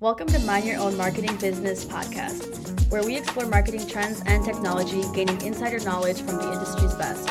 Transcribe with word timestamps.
Welcome 0.00 0.28
to 0.28 0.38
Mind 0.38 0.64
Your 0.64 0.78
Own 0.78 0.96
Marketing 0.96 1.34
Business 1.38 1.84
podcast, 1.84 2.88
where 2.88 3.02
we 3.02 3.16
explore 3.16 3.46
marketing 3.46 3.84
trends 3.88 4.22
and 4.26 4.44
technology, 4.44 5.02
gaining 5.12 5.42
insider 5.42 5.80
knowledge 5.80 6.18
from 6.18 6.36
the 6.36 6.52
industry's 6.52 6.94
best. 6.94 7.26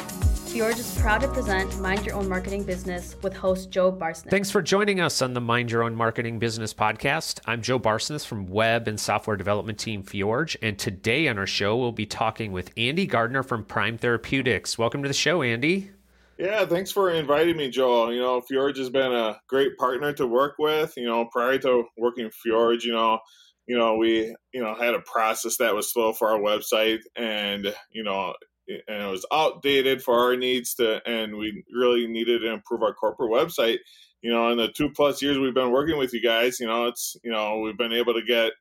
Fjorge 0.52 0.78
is 0.78 1.00
proud 1.00 1.22
to 1.22 1.30
present 1.30 1.80
Mind 1.80 2.06
Your 2.06 2.16
Own 2.16 2.28
Marketing 2.28 2.66
Business 2.66 3.16
with 3.24 3.34
host 3.34 3.70
Joe 3.70 3.90
Barsness. 3.90 4.32
Thanks 4.32 4.52
for 4.52 4.62
joining 4.62 5.00
us 5.00 5.22
on 5.22 5.34
the 5.34 5.40
Mind 5.40 5.72
Your 5.72 5.84
Own 5.84 5.96
Marketing 5.96 6.40
Business 6.40 6.74
podcast. 6.74 7.40
I'm 7.46 7.62
Joe 7.62 7.80
Barsness 7.80 8.25
from 8.25 8.48
web 8.48 8.89
and 8.89 8.99
software 8.99 9.38
development 9.38 9.79
team 9.79 10.04
Fjorge, 10.04 10.57
and 10.61 10.77
today 10.77 11.29
on 11.29 11.38
our 11.38 11.47
show 11.47 11.77
we'll 11.77 11.93
be 11.93 12.05
talking 12.05 12.52
with 12.52 12.73
Andy 12.75 13.05
Gardner 13.05 13.43
from 13.43 13.63
Prime 13.63 13.97
Therapeutics. 13.97 14.77
Welcome 14.77 15.04
to 15.04 15.07
the 15.07 15.13
show, 15.13 15.41
Andy. 15.41 15.91
Yeah, 16.38 16.66
thanks 16.66 16.92
for 16.92 17.10
inviting 17.10 17.58
me, 17.58 17.70
Joe. 17.70 18.10
You 18.10 18.22
know, 18.22 18.42
Fjorge 18.42 18.78
has 18.78 18.92
been 18.92 19.12
a 19.12 19.40
great 19.50 19.76
partner 19.78 20.14
to 20.14 20.28
work 20.28 20.56
with. 20.60 20.94
You 20.96 21.06
know, 21.06 21.26
prior 21.26 21.58
to 21.60 21.86
working 21.98 22.30
Fjorge, 22.46 22.84
you 22.84 22.94
know, 22.94 23.20
you 23.68 23.78
know, 23.78 23.95
we, 23.95 24.36
you 24.54 24.62
know, 24.62 24.76
had 24.76 24.94
a 24.94 25.02
process 25.02 25.58
that 25.58 25.73
was 25.73 25.92
slow 25.92 26.14
for 26.14 26.30
our 26.30 26.40
website 26.40 27.00
and, 27.16 27.73
you 27.92 28.04
know, 28.04 28.34
and 28.68 29.04
it 29.04 29.09
was 29.12 29.26
outdated 29.31 30.04
for 30.04 30.20
our 30.20 30.36
needs 30.36 30.76
to 30.76 31.02
and 31.09 31.36
we 31.38 31.64
really 31.73 32.05
needed 32.08 32.40
to 32.42 32.52
improve 32.52 32.84
our 32.84 32.94
corporate 32.94 33.31
website. 33.31 33.78
You 34.22 34.31
know, 34.31 34.52
in 34.52 34.58
the 34.58 34.70
two 34.70 34.90
plus 34.92 35.22
years 35.22 35.40
we've 35.40 35.54
been 35.54 35.72
working 35.72 35.98
with 35.98 36.14
you 36.14 36.22
guys, 36.22 36.59
you 36.59 36.67
know, 36.67 36.86
it's 36.86 37.16
you 37.23 37.31
know, 37.31 37.59
we've 37.59 37.78
been 37.78 37.94
able 37.94 38.14
to 38.14 38.23
get, 38.23 38.52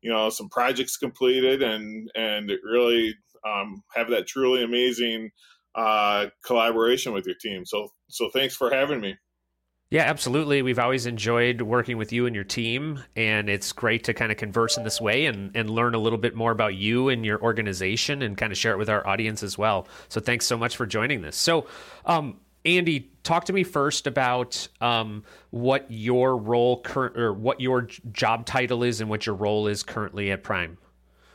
you 0.00 0.10
know, 0.10 0.30
some 0.30 0.48
projects 0.48 0.96
completed 0.96 1.62
and 1.62 2.10
and 2.14 2.50
really 2.64 3.14
um, 3.46 3.82
have 3.94 4.10
that 4.10 4.26
truly 4.26 4.64
amazing 4.64 5.30
uh, 5.76 6.26
collaboration 6.44 7.12
with 7.12 7.26
your 7.26 7.36
team. 7.40 7.64
So 7.64 7.88
so 8.08 8.30
thanks 8.32 8.56
for 8.56 8.70
having 8.70 9.00
me. 9.00 9.16
Yeah, 9.88 10.02
absolutely. 10.02 10.62
We've 10.62 10.80
always 10.80 11.06
enjoyed 11.06 11.62
working 11.62 11.96
with 11.96 12.12
you 12.12 12.26
and 12.26 12.34
your 12.34 12.42
team, 12.42 13.04
and 13.14 13.48
it's 13.48 13.70
great 13.70 14.02
to 14.04 14.14
kind 14.14 14.32
of 14.32 14.38
converse 14.38 14.76
in 14.76 14.82
this 14.82 15.00
way 15.00 15.26
and, 15.26 15.54
and 15.54 15.70
learn 15.70 15.94
a 15.94 15.98
little 15.98 16.18
bit 16.18 16.34
more 16.34 16.50
about 16.50 16.74
you 16.74 17.08
and 17.08 17.24
your 17.24 17.40
organization 17.40 18.20
and 18.22 18.36
kind 18.36 18.50
of 18.50 18.58
share 18.58 18.72
it 18.72 18.78
with 18.78 18.90
our 18.90 19.06
audience 19.06 19.44
as 19.44 19.56
well. 19.56 19.86
So 20.08 20.20
thanks 20.20 20.44
so 20.44 20.58
much 20.58 20.76
for 20.76 20.86
joining 20.86 21.22
this. 21.22 21.36
So, 21.36 21.68
um, 22.04 22.40
Andy, 22.64 23.12
talk 23.22 23.44
to 23.44 23.52
me 23.52 23.62
first 23.62 24.08
about 24.08 24.66
um, 24.80 25.22
what 25.50 25.86
your 25.88 26.36
role 26.36 26.80
current 26.82 27.16
or 27.16 27.32
what 27.32 27.60
your 27.60 27.82
job 28.10 28.44
title 28.44 28.82
is 28.82 29.00
and 29.00 29.08
what 29.08 29.24
your 29.24 29.36
role 29.36 29.68
is 29.68 29.84
currently 29.84 30.32
at 30.32 30.42
Prime. 30.42 30.78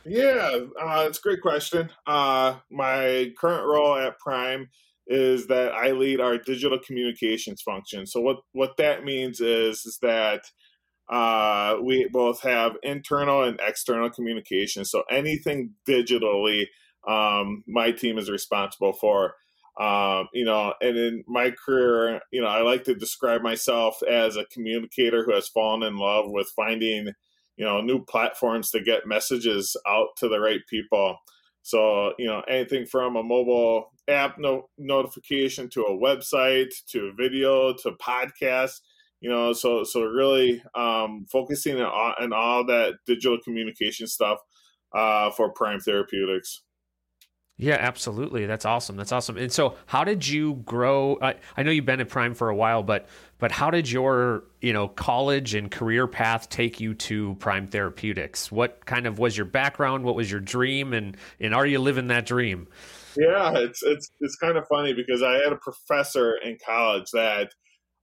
Yeah, 0.04 0.58
uh, 0.80 1.04
it's 1.08 1.18
a 1.18 1.22
great 1.22 1.42
question. 1.42 1.90
Uh, 2.06 2.56
my 2.70 3.32
current 3.38 3.66
role 3.66 3.96
at 3.96 4.18
Prime 4.18 4.68
is 5.06 5.46
that 5.46 5.72
I 5.72 5.92
lead 5.92 6.20
our 6.20 6.38
digital 6.38 6.78
communications 6.78 7.62
function. 7.62 8.06
So 8.06 8.20
what 8.20 8.38
what 8.52 8.76
that 8.78 9.04
means 9.04 9.40
is 9.40 9.84
is 9.84 9.98
that 10.02 10.44
uh, 11.08 11.76
we 11.82 12.08
both 12.12 12.42
have 12.42 12.76
internal 12.82 13.44
and 13.44 13.60
external 13.60 14.10
communication. 14.10 14.84
So 14.84 15.02
anything 15.10 15.74
digitally, 15.88 16.66
um, 17.06 17.64
my 17.66 17.92
team 17.92 18.18
is 18.18 18.30
responsible 18.30 18.92
for. 18.92 19.34
Um, 19.80 20.28
you 20.34 20.44
know, 20.44 20.74
and 20.82 20.98
in 20.98 21.24
my 21.26 21.50
career, 21.50 22.20
you 22.30 22.42
know, 22.42 22.48
I 22.48 22.60
like 22.60 22.84
to 22.84 22.94
describe 22.94 23.40
myself 23.40 24.02
as 24.02 24.36
a 24.36 24.44
communicator 24.44 25.24
who 25.24 25.32
has 25.32 25.48
fallen 25.48 25.82
in 25.82 25.96
love 25.96 26.26
with 26.28 26.52
finding 26.54 27.12
you 27.56 27.64
know 27.64 27.80
new 27.80 28.04
platforms 28.04 28.70
to 28.70 28.80
get 28.80 29.06
messages 29.06 29.76
out 29.86 30.08
to 30.18 30.28
the 30.28 30.40
right 30.40 30.60
people. 30.68 31.16
So 31.62 32.12
you 32.18 32.26
know 32.26 32.42
anything 32.48 32.86
from 32.86 33.16
a 33.16 33.22
mobile 33.22 33.92
app 34.08 34.38
no- 34.38 34.68
notification 34.78 35.68
to 35.70 35.82
a 35.82 35.96
website 35.96 36.70
to 36.88 37.06
a 37.06 37.12
video 37.14 37.72
to 37.72 37.92
podcast 37.92 38.80
you 39.20 39.30
know 39.30 39.52
so 39.52 39.84
so 39.84 40.02
really 40.02 40.62
um, 40.74 41.24
focusing 41.30 41.80
on, 41.80 42.14
on 42.20 42.32
all 42.32 42.66
that 42.66 42.94
digital 43.06 43.38
communication 43.42 44.06
stuff 44.06 44.38
uh, 44.94 45.30
for 45.30 45.52
prime 45.52 45.80
therapeutics 45.80 46.62
yeah, 47.58 47.76
absolutely. 47.78 48.46
That's 48.46 48.64
awesome. 48.64 48.96
That's 48.96 49.12
awesome. 49.12 49.36
And 49.36 49.52
so, 49.52 49.76
how 49.86 50.04
did 50.04 50.26
you 50.26 50.54
grow? 50.64 51.18
I, 51.20 51.36
I 51.56 51.62
know 51.62 51.70
you've 51.70 51.86
been 51.86 52.00
at 52.00 52.08
Prime 52.08 52.34
for 52.34 52.48
a 52.48 52.56
while, 52.56 52.82
but 52.82 53.08
but 53.38 53.52
how 53.52 53.70
did 53.70 53.90
your 53.90 54.44
you 54.60 54.72
know 54.72 54.88
college 54.88 55.54
and 55.54 55.70
career 55.70 56.06
path 56.06 56.48
take 56.48 56.80
you 56.80 56.94
to 56.94 57.34
Prime 57.36 57.68
Therapeutics? 57.68 58.50
What 58.50 58.84
kind 58.86 59.06
of 59.06 59.18
was 59.18 59.36
your 59.36 59.46
background? 59.46 60.04
What 60.04 60.16
was 60.16 60.30
your 60.30 60.40
dream? 60.40 60.92
And 60.92 61.16
and 61.38 61.54
are 61.54 61.66
you 61.66 61.78
living 61.78 62.08
that 62.08 62.26
dream? 62.26 62.68
Yeah, 63.16 63.52
it's 63.58 63.82
it's 63.82 64.10
it's 64.20 64.36
kind 64.36 64.56
of 64.56 64.66
funny 64.68 64.94
because 64.94 65.22
I 65.22 65.34
had 65.34 65.52
a 65.52 65.56
professor 65.56 66.34
in 66.36 66.56
college 66.64 67.10
that 67.12 67.52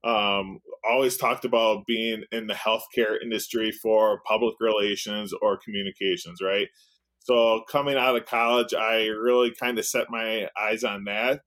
um, 0.03 0.59
always 0.87 1.17
talked 1.17 1.43
about 1.43 1.85
being 1.85 2.23
in 2.31 2.47
the 2.47 2.53
healthcare 2.53 3.21
industry 3.21 3.71
for 3.71 4.21
public 4.25 4.55
relations 4.59 5.33
or 5.41 5.57
communications, 5.57 6.39
right? 6.41 6.67
So 7.29 7.61
coming 7.69 7.95
out 7.95 8.15
of 8.15 8.25
college, 8.25 8.73
I 8.73 9.05
really 9.05 9.51
kind 9.51 9.77
of 9.77 9.85
set 9.85 10.09
my 10.09 10.47
eyes 10.59 10.83
on 10.83 11.03
that. 11.03 11.41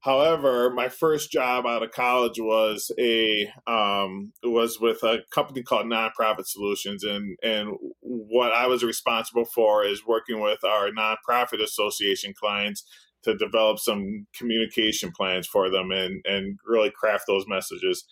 However, 0.00 0.68
my 0.68 0.90
first 0.90 1.32
job 1.32 1.64
out 1.64 1.82
of 1.82 1.92
college 1.92 2.38
was 2.38 2.92
a 2.98 3.48
um, 3.66 4.34
was 4.42 4.78
with 4.78 5.02
a 5.02 5.20
company 5.30 5.62
called 5.62 5.86
Nonprofit 5.86 6.46
Solutions, 6.46 7.04
and 7.04 7.38
and 7.42 7.70
what 8.00 8.52
I 8.52 8.66
was 8.66 8.84
responsible 8.84 9.46
for 9.46 9.82
is 9.82 10.06
working 10.06 10.42
with 10.42 10.62
our 10.62 10.90
nonprofit 10.90 11.62
association 11.62 12.34
clients 12.38 12.84
to 13.22 13.34
develop 13.34 13.78
some 13.78 14.26
communication 14.36 15.10
plans 15.10 15.46
for 15.46 15.70
them 15.70 15.90
and 15.90 16.20
and 16.26 16.58
really 16.66 16.90
craft 16.90 17.24
those 17.26 17.46
messages. 17.48 18.04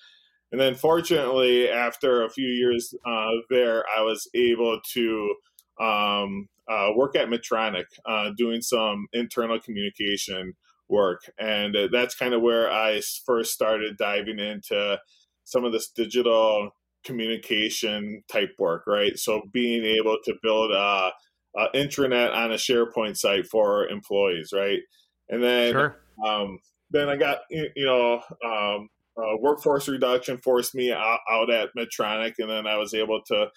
And 0.51 0.59
then, 0.59 0.75
fortunately, 0.75 1.69
after 1.69 2.25
a 2.25 2.31
few 2.31 2.49
years 2.49 2.95
uh, 3.06 3.33
there, 3.51 3.84
I 3.95 4.01
was 4.01 4.31
able 4.34 4.81
to 4.95 5.34
um, 5.81 6.49
uh, 6.69 6.91
work 6.94 7.16
at 7.16 7.28
Medtronic, 7.28 7.84
uh, 8.06 8.31
doing 8.37 8.62
some 8.62 9.06
internal 9.12 9.60
communication 9.60 10.55
work, 10.88 11.21
and 11.38 11.77
uh, 11.77 11.88
that's 11.91 12.15
kind 12.15 12.34
of 12.34 12.43
where 12.43 12.71
I 12.71 13.00
first 13.25 13.53
started 13.53 13.97
diving 13.97 14.38
into 14.38 14.99
some 15.44 15.65
of 15.65 15.72
this 15.72 15.88
digital 15.88 16.71
communication 17.05 18.22
type 18.31 18.55
work. 18.59 18.84
Right, 18.87 19.19
so 19.19 19.43
being 19.53 19.84
able 19.84 20.19
to 20.25 20.34
build 20.43 20.71
a, 20.72 21.10
a 21.56 21.69
intranet 21.75 22.34
on 22.34 22.53
a 22.53 22.56
SharePoint 22.56 23.16
site 23.16 23.47
for 23.47 23.89
employees, 23.89 24.53
right, 24.54 24.81
and 25.28 25.43
then 25.43 25.72
sure. 25.72 25.97
um, 26.25 26.59
then 26.91 27.09
I 27.09 27.16
got 27.16 27.41
you 27.50 27.71
know. 27.77 28.22
Um, 28.44 28.89
uh, 29.15 29.37
workforce 29.39 29.89
reduction 29.89 30.39
forced 30.39 30.75
me 30.75 30.91
out, 30.91 31.19
out, 31.31 31.50
at 31.50 31.69
Medtronic, 31.77 32.33
and 32.39 32.49
then 32.49 32.66
I 32.66 32.78
was 32.78 32.94
able 32.94 33.21
to 33.27 33.49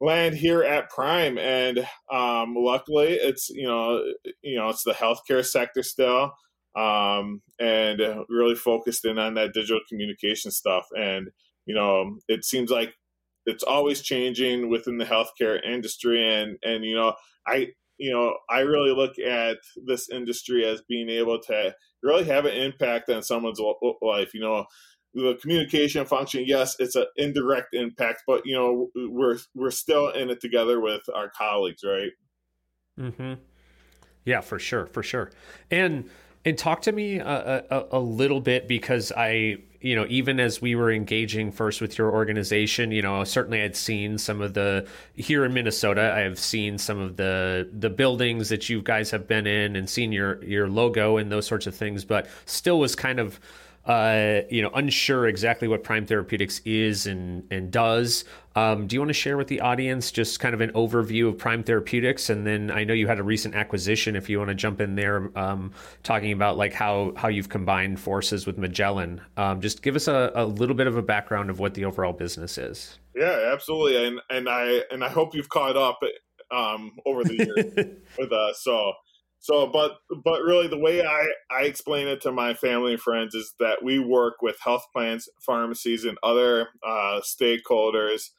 land 0.00 0.34
here 0.34 0.62
at 0.62 0.90
Prime, 0.90 1.38
and 1.38 1.80
um, 2.10 2.54
luckily, 2.56 3.12
it's 3.12 3.50
you 3.50 3.66
know 3.66 4.02
you 4.42 4.56
know 4.56 4.68
it's 4.68 4.84
the 4.84 4.92
healthcare 4.92 5.44
sector 5.44 5.82
still, 5.82 6.32
um, 6.76 7.42
and 7.58 8.00
really 8.28 8.54
focused 8.54 9.04
in 9.04 9.18
on 9.18 9.34
that 9.34 9.52
digital 9.52 9.80
communication 9.88 10.50
stuff. 10.50 10.86
And 10.96 11.30
you 11.66 11.74
know, 11.74 12.18
it 12.28 12.44
seems 12.44 12.70
like 12.70 12.94
it's 13.46 13.64
always 13.64 14.00
changing 14.00 14.70
within 14.70 14.98
the 14.98 15.04
healthcare 15.04 15.62
industry, 15.64 16.26
and 16.26 16.56
and 16.62 16.84
you 16.84 16.94
know, 16.94 17.14
I 17.46 17.68
you 17.98 18.12
know 18.12 18.36
I 18.48 18.60
really 18.60 18.94
look 18.94 19.18
at 19.18 19.58
this 19.86 20.08
industry 20.10 20.64
as 20.64 20.82
being 20.88 21.08
able 21.10 21.40
to 21.42 21.74
really 22.02 22.24
have 22.24 22.46
an 22.46 22.54
impact 22.54 23.10
on 23.10 23.22
someone's 23.22 23.60
life. 24.02 24.32
You 24.34 24.40
know, 24.40 24.64
the 25.14 25.36
communication 25.40 26.04
function 26.04 26.44
yes 26.46 26.76
it's 26.78 26.94
an 26.94 27.04
indirect 27.16 27.74
impact 27.74 28.22
but 28.26 28.46
you 28.46 28.54
know 28.54 28.88
we're 29.08 29.38
we're 29.54 29.70
still 29.70 30.08
in 30.10 30.30
it 30.30 30.40
together 30.40 30.80
with 30.80 31.02
our 31.14 31.28
colleagues 31.30 31.82
right? 31.84 32.12
Mm-hmm. 32.98 33.34
Yeah 34.24 34.40
for 34.40 34.58
sure 34.58 34.86
for 34.86 35.02
sure. 35.02 35.30
And 35.70 36.08
and 36.44 36.56
talk 36.56 36.82
to 36.82 36.92
me 36.92 37.18
a, 37.18 37.64
a, 37.70 37.86
a, 37.92 38.00
little 38.00 38.40
bit 38.40 38.66
because 38.66 39.12
i 39.16 39.56
you 39.80 39.94
know 39.94 40.06
even 40.08 40.40
as 40.40 40.60
we 40.60 40.74
were 40.74 40.90
engaging 40.90 41.52
first 41.52 41.80
with 41.80 41.98
your 41.98 42.10
organization 42.10 42.90
you 42.92 43.02
know 43.02 43.24
certainly 43.24 43.62
i'd 43.62 43.76
seen 43.76 44.16
some 44.16 44.40
of 44.40 44.54
the 44.54 44.86
here 45.14 45.44
in 45.44 45.52
minnesota 45.52 46.12
i 46.14 46.20
have 46.20 46.38
seen 46.38 46.78
some 46.78 46.98
of 46.98 47.16
the 47.16 47.68
the 47.72 47.90
buildings 47.90 48.48
that 48.48 48.68
you 48.68 48.80
guys 48.80 49.10
have 49.10 49.26
been 49.26 49.46
in 49.46 49.76
and 49.76 49.88
seen 49.88 50.12
your 50.12 50.42
your 50.42 50.68
logo 50.68 51.16
and 51.16 51.30
those 51.30 51.46
sorts 51.46 51.66
of 51.66 51.74
things 51.74 52.04
but 52.04 52.26
still 52.46 52.78
was 52.78 52.96
kind 52.96 53.18
of 53.18 53.38
uh, 53.86 54.42
you 54.50 54.60
know, 54.60 54.70
unsure 54.74 55.26
exactly 55.26 55.66
what 55.66 55.82
Prime 55.82 56.06
Therapeutics 56.06 56.60
is 56.64 57.06
and 57.06 57.44
and 57.50 57.70
does. 57.70 58.24
Um, 58.54 58.86
do 58.86 58.94
you 58.94 59.00
want 59.00 59.08
to 59.08 59.14
share 59.14 59.36
with 59.36 59.46
the 59.48 59.60
audience 59.60 60.10
just 60.10 60.40
kind 60.40 60.54
of 60.54 60.60
an 60.60 60.70
overview 60.72 61.28
of 61.28 61.38
Prime 61.38 61.62
Therapeutics, 61.62 62.28
and 62.28 62.46
then 62.46 62.70
I 62.70 62.84
know 62.84 62.92
you 62.92 63.06
had 63.06 63.18
a 63.18 63.22
recent 63.22 63.54
acquisition. 63.54 64.16
If 64.16 64.28
you 64.28 64.38
want 64.38 64.48
to 64.48 64.54
jump 64.54 64.80
in 64.80 64.96
there, 64.96 65.30
um, 65.38 65.72
talking 66.02 66.32
about 66.32 66.58
like 66.58 66.74
how 66.74 67.14
how 67.16 67.28
you've 67.28 67.48
combined 67.48 67.98
forces 67.98 68.46
with 68.46 68.58
Magellan. 68.58 69.20
Um, 69.36 69.60
just 69.60 69.82
give 69.82 69.96
us 69.96 70.08
a, 70.08 70.32
a 70.34 70.44
little 70.44 70.76
bit 70.76 70.86
of 70.86 70.96
a 70.96 71.02
background 71.02 71.48
of 71.48 71.58
what 71.58 71.74
the 71.74 71.84
overall 71.86 72.12
business 72.12 72.58
is. 72.58 72.98
Yeah, 73.14 73.50
absolutely, 73.52 74.06
and 74.06 74.20
and 74.28 74.48
I 74.48 74.82
and 74.90 75.02
I 75.02 75.08
hope 75.08 75.34
you've 75.34 75.48
caught 75.48 75.76
up 75.76 76.00
um, 76.50 76.92
over 77.06 77.24
the 77.24 77.36
years 77.36 77.96
with 78.18 78.32
us. 78.32 78.62
So 78.62 78.92
so, 79.40 79.66
but 79.66 79.92
but 80.22 80.42
really, 80.42 80.68
the 80.68 80.78
way 80.78 81.02
I 81.02 81.26
I 81.50 81.62
explain 81.62 82.08
it 82.08 82.20
to 82.22 82.32
my 82.32 82.52
family 82.52 82.92
and 82.92 83.00
friends 83.00 83.34
is 83.34 83.54
that 83.58 83.82
we 83.82 83.98
work 83.98 84.42
with 84.42 84.58
health 84.62 84.84
plans, 84.92 85.28
pharmacies, 85.40 86.04
and 86.04 86.18
other 86.22 86.68
uh, 86.86 87.20
stakeholders 87.22 88.30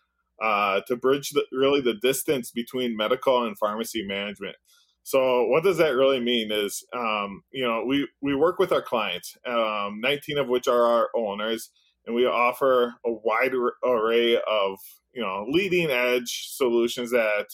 uh, 0.42 0.82
to 0.88 0.96
bridge 0.96 1.32
the, 1.32 1.44
really 1.52 1.82
the 1.82 1.96
distance 1.96 2.52
between 2.52 2.96
medical 2.96 3.44
and 3.46 3.58
pharmacy 3.58 4.06
management. 4.06 4.56
So 5.04 5.46
what 5.46 5.64
does 5.64 5.78
that 5.78 5.96
really 5.96 6.20
mean 6.20 6.52
is, 6.52 6.86
um, 6.94 7.44
you 7.52 7.64
know, 7.64 7.84
we, 7.86 8.08
we 8.22 8.36
work 8.36 8.60
with 8.60 8.72
our 8.72 8.82
clients, 8.82 9.36
um, 9.48 10.00
19 10.00 10.38
of 10.38 10.48
which 10.48 10.68
are 10.68 10.84
our 10.84 11.10
owners, 11.16 11.72
and 12.06 12.16
we 12.16 12.26
offer 12.26 12.96
a 13.06 13.12
wide 13.12 13.54
array 13.84 14.36
of, 14.36 14.80
you 15.14 15.22
know, 15.22 15.46
leading 15.48 15.90
edge 15.90 16.50
solutions 16.52 17.12
that 17.12 17.48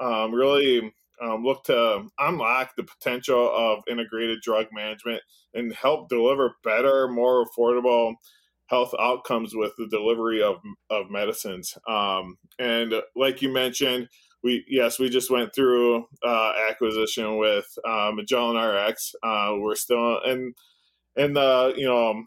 um, 0.00 0.34
really 0.34 0.92
um, 1.22 1.44
look 1.44 1.64
to 1.64 2.06
unlock 2.18 2.76
the 2.76 2.84
potential 2.84 3.50
of 3.54 3.84
integrated 3.88 4.40
drug 4.40 4.66
management 4.72 5.22
and 5.54 5.72
help 5.74 6.08
deliver 6.08 6.56
better, 6.64 7.08
more 7.08 7.44
affordable 7.44 8.14
health 8.66 8.94
outcomes 9.00 9.54
with 9.54 9.72
the 9.76 9.88
delivery 9.88 10.42
of, 10.42 10.56
of 10.88 11.10
medicines. 11.10 11.76
Um, 11.88 12.38
and 12.58 12.94
like 13.16 13.42
you 13.42 13.52
mentioned, 13.52 14.08
we 14.42 14.64
yes, 14.68 14.98
we 14.98 15.10
just 15.10 15.30
went 15.30 15.54
through 15.54 16.06
uh, 16.24 16.52
acquisition 16.70 17.36
with 17.36 17.66
uh, 17.86 18.10
Magellan 18.14 18.56
RX. 18.56 19.14
Uh, 19.22 19.54
we're 19.58 19.74
still 19.74 20.20
in 20.20 20.54
in 21.16 21.34
the 21.34 21.74
you 21.76 21.86
know 21.86 22.24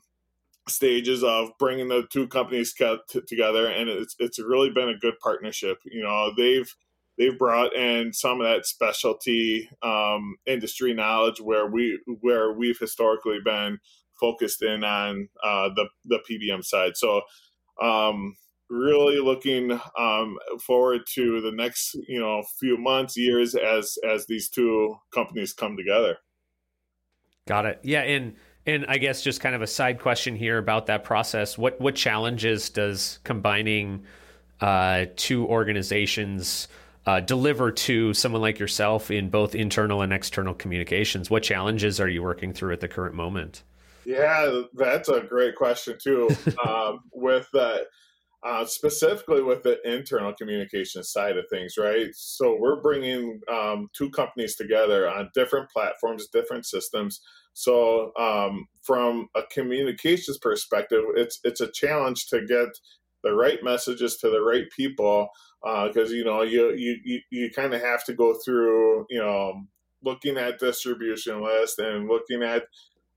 stages 0.67 1.23
of 1.23 1.49
bringing 1.59 1.87
the 1.87 2.05
two 2.11 2.27
companies 2.27 2.73
together, 2.73 3.67
and 3.67 3.89
it's 3.89 4.15
it's 4.19 4.39
really 4.39 4.69
been 4.69 4.89
a 4.89 4.97
good 4.97 5.15
partnership. 5.21 5.77
You 5.85 6.03
know, 6.03 6.31
they've 6.37 6.71
they've 7.17 7.37
brought 7.37 7.75
in 7.75 8.13
some 8.13 8.41
of 8.41 8.47
that 8.47 8.65
specialty 8.65 9.69
um, 9.81 10.35
industry 10.45 10.93
knowledge 10.93 11.39
where 11.39 11.67
we 11.67 11.99
where 12.21 12.53
we've 12.53 12.79
historically 12.79 13.39
been 13.43 13.79
focused 14.19 14.61
in 14.61 14.83
on 14.83 15.29
uh, 15.43 15.69
the 15.75 15.87
the 16.05 16.19
PBM 16.29 16.63
side. 16.63 16.95
So 16.95 17.21
um, 17.81 18.35
really 18.69 19.19
looking 19.19 19.79
um, 19.97 20.37
forward 20.59 21.01
to 21.13 21.41
the 21.41 21.51
next 21.51 21.95
you 22.07 22.19
know 22.19 22.43
few 22.59 22.77
months 22.77 23.17
years 23.17 23.55
as 23.55 23.97
as 24.07 24.25
these 24.25 24.49
two 24.49 24.95
companies 25.13 25.53
come 25.53 25.77
together. 25.77 26.17
Got 27.47 27.65
it. 27.65 27.79
Yeah 27.83 28.01
and 28.01 28.35
and 28.65 28.85
i 28.87 28.97
guess 28.97 29.21
just 29.21 29.41
kind 29.41 29.55
of 29.55 29.61
a 29.61 29.67
side 29.67 29.99
question 29.99 30.35
here 30.35 30.57
about 30.57 30.87
that 30.87 31.03
process. 31.03 31.57
What 31.57 31.79
what 31.79 31.95
challenges 31.95 32.69
does 32.69 33.19
combining 33.23 34.03
uh, 34.61 35.07
two 35.17 35.45
organizations 35.47 36.69
uh, 37.05 37.19
deliver 37.19 37.71
to 37.71 38.13
someone 38.13 38.41
like 38.41 38.59
yourself 38.59 39.11
in 39.11 39.29
both 39.29 39.55
internal 39.55 40.01
and 40.01 40.13
external 40.13 40.53
communications 40.53 41.29
what 41.29 41.43
challenges 41.43 41.99
are 41.99 42.09
you 42.09 42.23
working 42.23 42.53
through 42.53 42.73
at 42.73 42.79
the 42.79 42.87
current 42.87 43.15
moment 43.15 43.63
yeah 44.05 44.61
that's 44.73 45.09
a 45.09 45.21
great 45.21 45.55
question 45.55 45.97
too 46.01 46.29
um, 46.67 46.99
with 47.13 47.47
that 47.53 47.81
uh, 47.81 47.83
uh, 48.43 48.65
specifically 48.65 49.41
with 49.41 49.63
the 49.63 49.79
internal 49.89 50.33
communication 50.33 51.03
side 51.03 51.37
of 51.37 51.45
things, 51.49 51.75
right? 51.77 52.09
So 52.13 52.57
we're 52.59 52.81
bringing 52.81 53.39
um, 53.49 53.87
two 53.93 54.09
companies 54.09 54.55
together 54.55 55.09
on 55.09 55.29
different 55.33 55.69
platforms, 55.69 56.27
different 56.27 56.65
systems. 56.65 57.21
So 57.53 58.11
um, 58.17 58.67
from 58.81 59.29
a 59.35 59.43
communications 59.51 60.37
perspective, 60.39 61.03
it's 61.15 61.39
it's 61.43 61.61
a 61.61 61.71
challenge 61.71 62.27
to 62.27 62.45
get 62.45 62.67
the 63.23 63.33
right 63.33 63.63
messages 63.63 64.17
to 64.17 64.29
the 64.29 64.41
right 64.41 64.69
people 64.75 65.29
because 65.61 66.11
uh, 66.11 66.13
you 66.13 66.23
know 66.23 66.41
you 66.41 66.73
you 66.73 66.97
you, 67.03 67.19
you 67.29 67.49
kind 67.51 67.73
of 67.73 67.81
have 67.81 68.03
to 68.05 68.13
go 68.13 68.33
through 68.33 69.05
you 69.09 69.19
know 69.19 69.63
looking 70.03 70.37
at 70.37 70.59
distribution 70.59 71.41
list 71.41 71.79
and 71.79 72.07
looking 72.07 72.43
at 72.43 72.63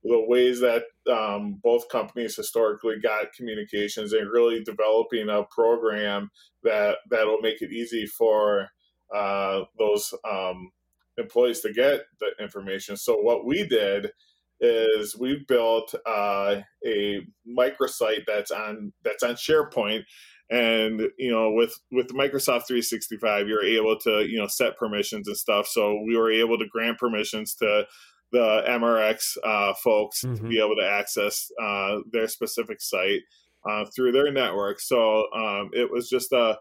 the 0.04 0.24
ways 0.28 0.60
that 0.60 0.84
um, 1.10 1.58
both 1.62 1.88
companies 1.88 2.36
historically 2.36 2.98
got 3.00 3.32
communications 3.32 4.12
and 4.12 4.30
really 4.30 4.62
developing 4.62 5.28
a 5.28 5.42
program 5.44 6.30
that 6.62 6.98
that'll 7.10 7.40
make 7.40 7.60
it 7.60 7.72
easy 7.72 8.06
for 8.06 8.68
uh, 9.14 9.62
those 9.78 10.14
um, 10.28 10.70
employees 11.18 11.60
to 11.60 11.72
get 11.72 12.02
the 12.20 12.30
information. 12.42 12.96
So 12.96 13.16
what 13.16 13.44
we 13.44 13.66
did 13.66 14.12
is 14.60 15.16
we've 15.16 15.46
built 15.46 15.94
uh, 16.06 16.56
a 16.86 17.20
microsite 17.46 18.24
that's 18.26 18.50
on 18.50 18.92
that's 19.04 19.22
on 19.22 19.34
SharePoint 19.34 20.04
and 20.48 21.02
you 21.18 21.30
know 21.30 21.50
with 21.50 21.74
with 21.90 22.06
microsoft 22.10 22.68
365 22.68 23.48
you're 23.48 23.64
able 23.64 23.98
to 23.98 24.24
you 24.28 24.38
know 24.38 24.46
set 24.46 24.76
permissions 24.78 25.26
and 25.26 25.36
stuff 25.36 25.66
so 25.66 26.00
we 26.06 26.16
were 26.16 26.30
able 26.30 26.56
to 26.56 26.68
grant 26.70 26.96
permissions 26.98 27.56
to 27.56 27.84
the 28.32 28.62
MRX 28.68 29.36
uh, 29.44 29.74
folks 29.74 30.22
mm-hmm. 30.22 30.36
to 30.36 30.42
be 30.48 30.58
able 30.58 30.76
to 30.76 30.86
access 30.86 31.50
uh, 31.62 31.98
their 32.10 32.28
specific 32.28 32.80
site 32.80 33.22
uh, 33.68 33.84
through 33.94 34.12
their 34.12 34.32
network. 34.32 34.80
So 34.80 35.32
um, 35.32 35.70
it 35.72 35.90
was 35.90 36.08
just 36.08 36.32
a 36.32 36.58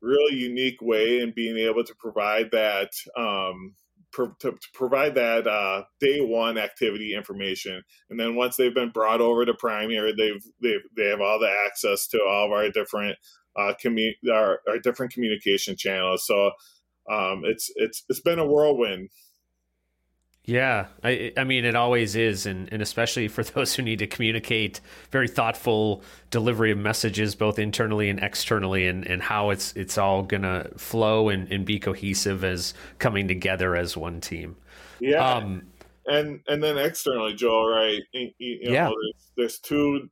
really 0.00 0.36
unique 0.36 0.80
way 0.80 1.20
in 1.20 1.32
being 1.32 1.58
able 1.58 1.84
to 1.84 1.94
provide 1.96 2.50
that. 2.52 2.90
Um, 3.16 3.74
to, 4.40 4.50
to, 4.50 4.58
provide 4.74 5.14
that 5.14 5.46
uh, 5.46 5.84
day 6.00 6.20
one 6.20 6.58
activity 6.58 7.14
information, 7.14 7.82
and 8.10 8.18
then 8.18 8.34
once 8.34 8.56
they've 8.56 8.74
been 8.74 8.90
brought 8.90 9.20
over 9.20 9.44
to 9.44 9.54
Primary, 9.54 10.12
they've 10.16 10.42
they've 10.62 10.82
they 10.96 11.08
have 11.08 11.20
all 11.20 11.38
the 11.38 11.52
access 11.66 12.06
to 12.08 12.20
all 12.22 12.46
of 12.46 12.52
our 12.52 12.68
different 12.70 13.16
uh, 13.56 13.72
commu- 13.82 14.12
our, 14.30 14.60
our 14.68 14.78
different 14.78 15.12
communication 15.12 15.76
channels. 15.76 16.26
So 16.26 16.50
um, 17.10 17.42
it's 17.44 17.70
it's 17.76 18.04
it's 18.08 18.20
been 18.20 18.38
a 18.38 18.46
whirlwind 18.46 19.10
yeah, 20.48 20.86
I, 21.04 21.30
I 21.36 21.44
mean, 21.44 21.66
it 21.66 21.76
always 21.76 22.16
is, 22.16 22.46
and, 22.46 22.72
and 22.72 22.80
especially 22.80 23.28
for 23.28 23.44
those 23.44 23.74
who 23.74 23.82
need 23.82 23.98
to 23.98 24.06
communicate 24.06 24.80
very 25.10 25.28
thoughtful 25.28 26.02
delivery 26.30 26.70
of 26.70 26.78
messages, 26.78 27.34
both 27.34 27.58
internally 27.58 28.08
and 28.08 28.18
externally, 28.18 28.86
and, 28.86 29.06
and 29.06 29.20
how 29.20 29.50
it's 29.50 29.74
it's 29.76 29.98
all 29.98 30.22
gonna 30.22 30.70
flow 30.78 31.28
and, 31.28 31.52
and 31.52 31.66
be 31.66 31.78
cohesive 31.78 32.44
as 32.44 32.72
coming 32.98 33.28
together 33.28 33.76
as 33.76 33.94
one 33.94 34.22
team. 34.22 34.56
Yeah, 35.00 35.36
um, 35.36 35.66
and 36.06 36.40
and 36.48 36.62
then 36.62 36.78
externally, 36.78 37.34
Joe, 37.34 37.68
right? 37.68 38.00
You, 38.14 38.30
you 38.38 38.64
know, 38.64 38.72
yeah, 38.72 38.84
there's, 38.86 39.30
there's 39.36 39.58
two 39.58 40.08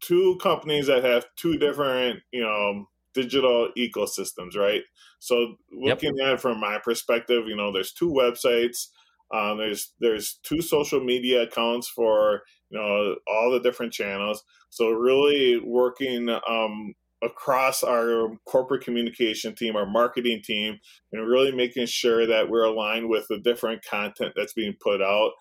two 0.00 0.38
companies 0.40 0.86
that 0.86 1.04
have 1.04 1.26
two 1.36 1.58
different, 1.58 2.20
you 2.32 2.40
know, 2.40 2.86
digital 3.12 3.68
ecosystems, 3.76 4.56
right? 4.56 4.80
So 5.18 5.56
looking 5.70 6.16
yep. 6.16 6.28
at 6.28 6.32
it 6.34 6.40
from 6.40 6.58
my 6.58 6.78
perspective, 6.82 7.46
you 7.46 7.56
know, 7.56 7.70
there's 7.70 7.92
two 7.92 8.08
websites 8.08 8.86
um, 9.32 9.58
there's 9.58 9.92
there's 10.00 10.38
two 10.42 10.60
social 10.60 11.00
media 11.02 11.42
accounts 11.42 11.88
for 11.88 12.42
you 12.70 12.78
know 12.78 13.16
all 13.26 13.50
the 13.50 13.60
different 13.60 13.92
channels. 13.92 14.42
So 14.70 14.90
really 14.90 15.58
working 15.58 16.28
um, 16.48 16.94
across 17.22 17.82
our 17.82 18.28
corporate 18.46 18.82
communication 18.82 19.54
team, 19.54 19.76
our 19.76 19.86
marketing 19.86 20.42
team, 20.44 20.78
and 21.12 21.28
really 21.28 21.52
making 21.52 21.86
sure 21.86 22.26
that 22.26 22.48
we're 22.48 22.64
aligned 22.64 23.08
with 23.08 23.26
the 23.28 23.38
different 23.38 23.84
content 23.84 24.32
that's 24.36 24.54
being 24.54 24.74
put 24.80 25.02
out 25.02 25.32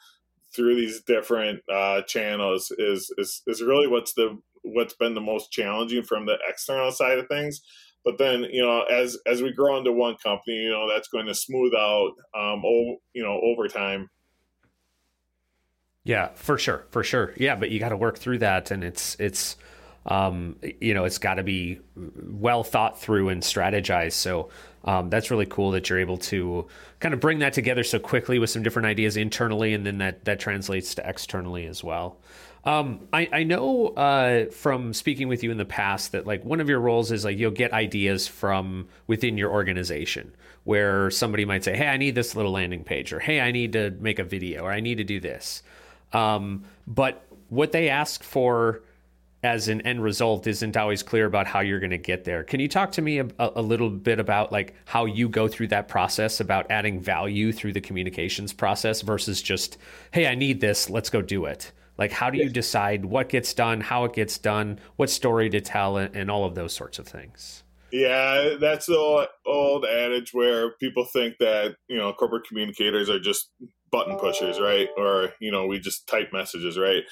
through 0.53 0.75
these 0.75 1.01
different 1.03 1.61
uh, 1.71 2.01
channels 2.03 2.71
is, 2.77 3.13
is 3.17 3.43
is 3.47 3.61
really 3.61 3.87
what's 3.87 4.13
the 4.13 4.37
what's 4.63 4.95
been 4.95 5.13
the 5.13 5.21
most 5.21 5.51
challenging 5.51 6.03
from 6.03 6.25
the 6.25 6.37
external 6.47 6.91
side 6.91 7.17
of 7.17 7.27
things. 7.27 7.61
But 8.05 8.17
then, 8.17 8.43
you 8.43 8.61
know, 8.61 8.83
as 8.83 9.17
as 9.25 9.41
we 9.41 9.51
grow 9.51 9.77
into 9.77 9.91
one 9.91 10.15
company, 10.23 10.57
you 10.57 10.69
know, 10.69 10.87
that's 10.89 11.09
going 11.09 11.25
to 11.27 11.35
smooth 11.35 11.73
out, 11.75 12.11
um, 12.35 12.63
o- 12.65 12.97
you 13.13 13.23
know, 13.23 13.39
over 13.43 13.67
time. 13.67 14.09
Yeah, 16.03 16.29
for 16.35 16.57
sure, 16.57 16.85
for 16.91 17.03
sure. 17.03 17.33
Yeah, 17.37 17.55
but 17.55 17.71
you 17.71 17.79
got 17.79 17.89
to 17.89 17.97
work 17.97 18.17
through 18.17 18.39
that, 18.39 18.71
and 18.71 18.83
it's 18.83 19.15
it's 19.19 19.57
um, 20.05 20.55
you 20.79 20.93
know, 20.93 21.03
it's 21.03 21.17
got 21.17 21.35
to 21.35 21.43
be 21.43 21.79
well 21.95 22.63
thought 22.63 22.99
through 22.99 23.29
and 23.29 23.43
strategized. 23.43 24.13
So 24.13 24.49
um, 24.85 25.09
that's 25.09 25.29
really 25.29 25.45
cool 25.45 25.71
that 25.71 25.89
you're 25.89 25.99
able 25.99 26.17
to 26.17 26.67
kind 26.99 27.13
of 27.13 27.19
bring 27.19 27.39
that 27.39 27.53
together 27.53 27.83
so 27.83 27.99
quickly 27.99 28.39
with 28.39 28.49
some 28.49 28.63
different 28.63 28.87
ideas 28.87 29.17
internally, 29.17 29.73
and 29.73 29.85
then 29.85 29.97
that 29.99 30.25
that 30.25 30.39
translates 30.39 30.95
to 30.95 31.07
externally 31.07 31.65
as 31.67 31.83
well. 31.83 32.17
Um, 32.65 33.07
I, 33.13 33.29
I 33.31 33.43
know 33.43 33.87
uh, 33.89 34.45
from 34.51 34.93
speaking 34.93 35.27
with 35.27 35.43
you 35.43 35.51
in 35.51 35.57
the 35.57 35.65
past 35.65 36.11
that 36.11 36.27
like 36.27 36.43
one 36.43 36.59
of 36.59 36.67
your 36.67 36.79
roles 36.79 37.11
is 37.11 37.23
like 37.23 37.37
you'll 37.37 37.51
get 37.51 37.71
ideas 37.71 38.27
from 38.27 38.87
within 39.07 39.37
your 39.37 39.51
organization 39.51 40.35
where 40.65 41.09
somebody 41.09 41.45
might 41.45 41.63
say, 41.63 41.75
"Hey, 41.75 41.87
I 41.87 41.97
need 41.97 42.15
this 42.15 42.35
little 42.35 42.51
landing 42.51 42.83
page," 42.83 43.13
or 43.13 43.19
"Hey, 43.19 43.39
I 43.39 43.51
need 43.51 43.73
to 43.73 43.91
make 43.99 44.19
a 44.19 44.23
video," 44.23 44.63
or 44.63 44.71
"I 44.71 44.81
need 44.81 44.97
to 44.97 45.03
do 45.03 45.19
this." 45.19 45.63
Um, 46.11 46.65
but 46.85 47.25
what 47.47 47.71
they 47.71 47.89
ask 47.89 48.23
for 48.23 48.83
as 49.41 49.69
an 49.69 49.79
end 49.81 50.03
result 50.03 50.47
isn't 50.47 50.75
always 50.75 51.01
clear 51.01 51.25
about 51.25 51.47
how 51.47 51.61
you're 51.61 51.79
going 51.79 51.91
to 51.91 51.97
get 51.97 52.25
there. 52.25 52.43
Can 52.43 52.59
you 52.59 52.67
talk 52.67 52.91
to 52.93 53.01
me 53.01 53.19
a, 53.19 53.27
a, 53.39 53.61
little 53.61 53.89
bit 53.89 54.19
about 54.19 54.51
like 54.51 54.73
how 54.83 55.05
you 55.05 55.29
go 55.29 55.47
through 55.47 55.69
that 55.69 55.87
process 55.87 56.41
about 56.41 56.69
adding 56.69 56.99
value 56.99 57.53
through 57.53 57.71
the 57.71 57.79
communications 57.79 58.51
process 58.51 59.01
versus 59.01 59.41
just, 59.41 59.77
"Hey, 60.11 60.27
I 60.27 60.35
need 60.35 60.59
this, 60.59 60.89
let's 60.89 61.09
go 61.09 61.21
do 61.21 61.45
it." 61.45 61.71
Like, 61.99 62.13
how 62.13 62.29
do 62.29 62.37
you 62.37 62.49
decide 62.49 63.03
what 63.03 63.27
gets 63.27 63.53
done, 63.53 63.81
how 63.81 64.05
it 64.05 64.13
gets 64.13 64.37
done, 64.37 64.79
what 64.95 65.09
story 65.09 65.49
to 65.49 65.59
tell, 65.59 65.97
and, 65.97 66.15
and 66.15 66.31
all 66.31 66.45
of 66.45 66.55
those 66.55 66.71
sorts 66.71 66.97
of 66.97 67.05
things? 67.05 67.65
Yeah, 67.91 68.55
that's 68.57 68.85
the 68.85 69.27
old 69.45 69.85
adage 69.85 70.33
where 70.33 70.71
people 70.77 71.03
think 71.03 71.35
that 71.39 71.75
you 71.89 71.97
know 71.97 72.13
corporate 72.13 72.47
communicators 72.47 73.09
are 73.09 73.19
just 73.19 73.51
button 73.91 74.15
pushers, 74.15 74.61
right? 74.61 74.87
Or 74.95 75.33
you 75.41 75.51
know 75.51 75.67
we 75.67 75.77
just 75.77 76.07
type 76.07 76.29
messages, 76.31 76.77
right? 76.77 77.03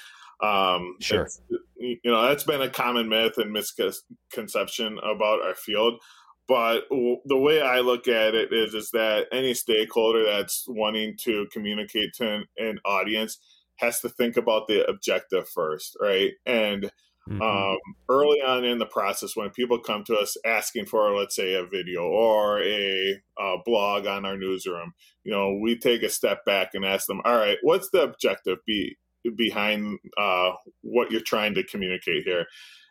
Um, 0.42 0.94
sure. 1.00 1.28
You 1.76 1.98
know 2.04 2.26
that's 2.26 2.44
been 2.44 2.62
a 2.62 2.70
common 2.70 3.10
myth 3.10 3.36
and 3.36 3.52
misconception 3.52 4.98
about 4.98 5.42
our 5.42 5.54
field. 5.54 6.00
but 6.46 6.84
the 6.88 7.36
way 7.36 7.60
I 7.60 7.80
look 7.80 8.08
at 8.08 8.34
it 8.34 8.54
is 8.54 8.72
is 8.72 8.88
that 8.94 9.26
any 9.32 9.52
stakeholder 9.52 10.24
that's 10.24 10.64
wanting 10.66 11.16
to 11.24 11.46
communicate 11.52 12.14
to 12.14 12.36
an, 12.36 12.44
an 12.56 12.78
audience 12.86 13.38
has 13.78 14.00
to 14.00 14.08
think 14.08 14.36
about 14.36 14.68
the 14.68 14.88
objective 14.88 15.48
first, 15.48 15.96
right? 16.00 16.32
And 16.46 16.90
Mm-hmm. 17.28 17.42
Um, 17.42 17.78
early 18.08 18.40
on 18.40 18.64
in 18.64 18.78
the 18.78 18.86
process, 18.86 19.36
when 19.36 19.50
people 19.50 19.78
come 19.78 20.02
to 20.04 20.16
us 20.16 20.36
asking 20.46 20.86
for, 20.86 21.14
let's 21.14 21.36
say, 21.36 21.54
a 21.54 21.66
video 21.66 22.02
or 22.04 22.62
a, 22.62 23.20
a 23.38 23.56
blog 23.66 24.06
on 24.06 24.24
our 24.24 24.36
newsroom, 24.36 24.94
you 25.24 25.32
know, 25.32 25.58
we 25.60 25.76
take 25.76 26.02
a 26.02 26.08
step 26.08 26.44
back 26.46 26.70
and 26.72 26.86
ask 26.86 27.06
them, 27.06 27.20
all 27.24 27.36
right, 27.36 27.58
what's 27.62 27.90
the 27.90 28.02
objective 28.02 28.58
be 28.66 28.96
behind 29.36 29.98
uh, 30.16 30.52
what 30.80 31.10
you're 31.10 31.20
trying 31.20 31.54
to 31.54 31.64
communicate 31.64 32.24
here? 32.24 32.46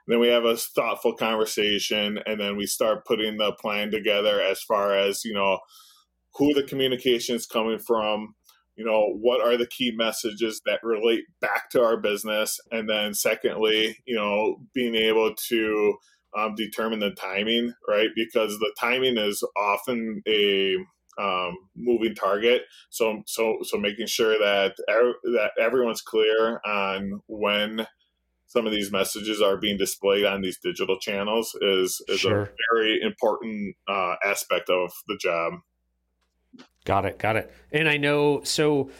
Then 0.08 0.20
we 0.20 0.28
have 0.28 0.46
a 0.46 0.56
thoughtful 0.56 1.14
conversation, 1.14 2.20
and 2.26 2.40
then 2.40 2.58
we 2.58 2.68
start 2.68 3.06
putting 3.06 3.38
the 3.38 3.54
plan 3.54 3.90
together 3.90 4.40
as 4.40 4.62
far 4.62 4.96
as 4.96 5.26
you 5.26 5.34
know 5.34 5.60
who 6.36 6.54
the 6.54 6.64
communication 6.64 7.36
is 7.36 7.48
coming 7.48 7.80
from, 7.80 8.36
you 8.78 8.86
know 8.86 9.14
what 9.20 9.42
are 9.42 9.58
the 9.58 9.68
key 9.68 9.92
messages 9.96 10.62
that 10.66 10.80
relate 10.84 11.24
back 11.42 11.70
to 11.72 11.84
our 11.84 11.98
business? 11.98 12.60
And 12.72 12.90
then 12.90 13.14
secondly 13.14 13.98
you 14.06 14.16
know 14.16 14.58
being 14.74 14.96
able 14.96 15.34
to 15.50 15.96
um, 16.38 16.56
determine 16.56 17.00
the 17.00 17.12
timing 17.12 17.74
right? 17.88 18.10
Because 18.16 18.58
the 18.60 18.74
timing 18.80 19.18
is 19.18 19.44
often 19.58 20.22
a 20.28 20.76
um, 21.18 21.58
moving 21.76 22.16
target. 22.16 22.64
So 22.90 23.24
so 23.26 23.58
so 23.64 23.78
making 23.78 24.08
sure 24.08 24.38
that 24.38 24.76
that 24.88 25.52
everyone's 25.60 26.02
clear 26.02 26.62
on 26.66 27.22
when 27.28 27.88
some 28.48 28.66
of 28.66 28.72
these 28.72 28.92
messages 28.92 29.42
are 29.42 29.58
being 29.58 29.78
displayed 29.78 30.26
on 30.26 30.42
these 30.42 30.58
digital 30.64 30.98
channels 31.00 31.56
is 31.62 32.02
is 32.08 32.22
sure. 32.22 32.44
a 32.44 32.50
very 32.74 33.02
important 33.02 33.76
uh, 33.88 34.16
aspect 34.24 34.70
of 34.70 34.92
the 35.08 35.18
job 35.18 35.54
Got 36.88 37.04
it. 37.04 37.20
Got 37.20 37.36
it. 37.36 37.54
And 37.74 37.90
I 37.90 37.98
know, 37.98 38.40
so, 38.44 38.92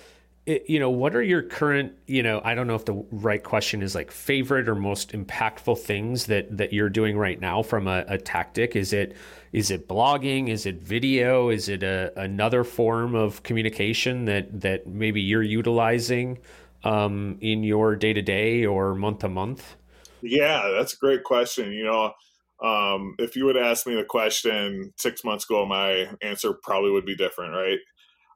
it, 0.46 0.70
you 0.70 0.78
know, 0.78 0.90
what 0.90 1.16
are 1.16 1.24
your 1.24 1.42
current, 1.42 1.94
you 2.06 2.22
know, 2.22 2.42
I 2.44 2.54
don't 2.54 2.68
know 2.68 2.76
if 2.76 2.84
the 2.84 3.02
right 3.12 3.42
question 3.42 3.82
is 3.82 3.96
like 3.96 4.12
favorite 4.12 4.68
or 4.68 4.76
most 4.76 5.14
impactful 5.14 5.80
things 5.80 6.26
that, 6.26 6.58
that 6.58 6.74
you're 6.74 6.90
doing 6.90 7.18
right 7.18 7.40
now 7.40 7.64
from 7.64 7.88
a, 7.88 8.04
a 8.10 8.18
tactic. 8.18 8.76
Is 8.76 8.92
it, 8.92 9.16
is 9.54 9.72
it 9.72 9.88
blogging? 9.88 10.50
Is 10.50 10.66
it 10.66 10.82
video? 10.82 11.48
Is 11.48 11.70
it 11.70 11.82
a, 11.82 12.12
another 12.20 12.66
form 12.66 13.16
of 13.16 13.42
communication 13.44 14.26
that, 14.26 14.60
that 14.60 14.86
maybe 14.86 15.22
you're 15.22 15.42
utilizing 15.42 16.40
um, 16.84 17.38
in 17.40 17.64
your 17.64 17.96
day 17.96 18.12
to 18.12 18.22
day 18.22 18.66
or 18.66 18.96
month 18.96 19.20
to 19.20 19.30
month? 19.30 19.78
Yeah, 20.22 20.74
that's 20.76 20.94
a 20.94 20.98
great 20.98 21.24
question. 21.24 21.72
You 21.72 21.86
know, 21.86 22.14
um, 22.64 23.16
if 23.20 23.36
you 23.36 23.46
would 23.46 23.58
ask 23.58 23.86
me 23.86 23.96
the 23.96 24.04
question 24.04 24.94
six 24.98 25.24
months 25.24 25.46
ago, 25.46 25.66
my 25.66 26.10
answer 26.22 26.54
probably 26.64 26.92
would 26.92 27.06
be 27.06 27.16
different, 27.16 27.54
right? 27.54 27.80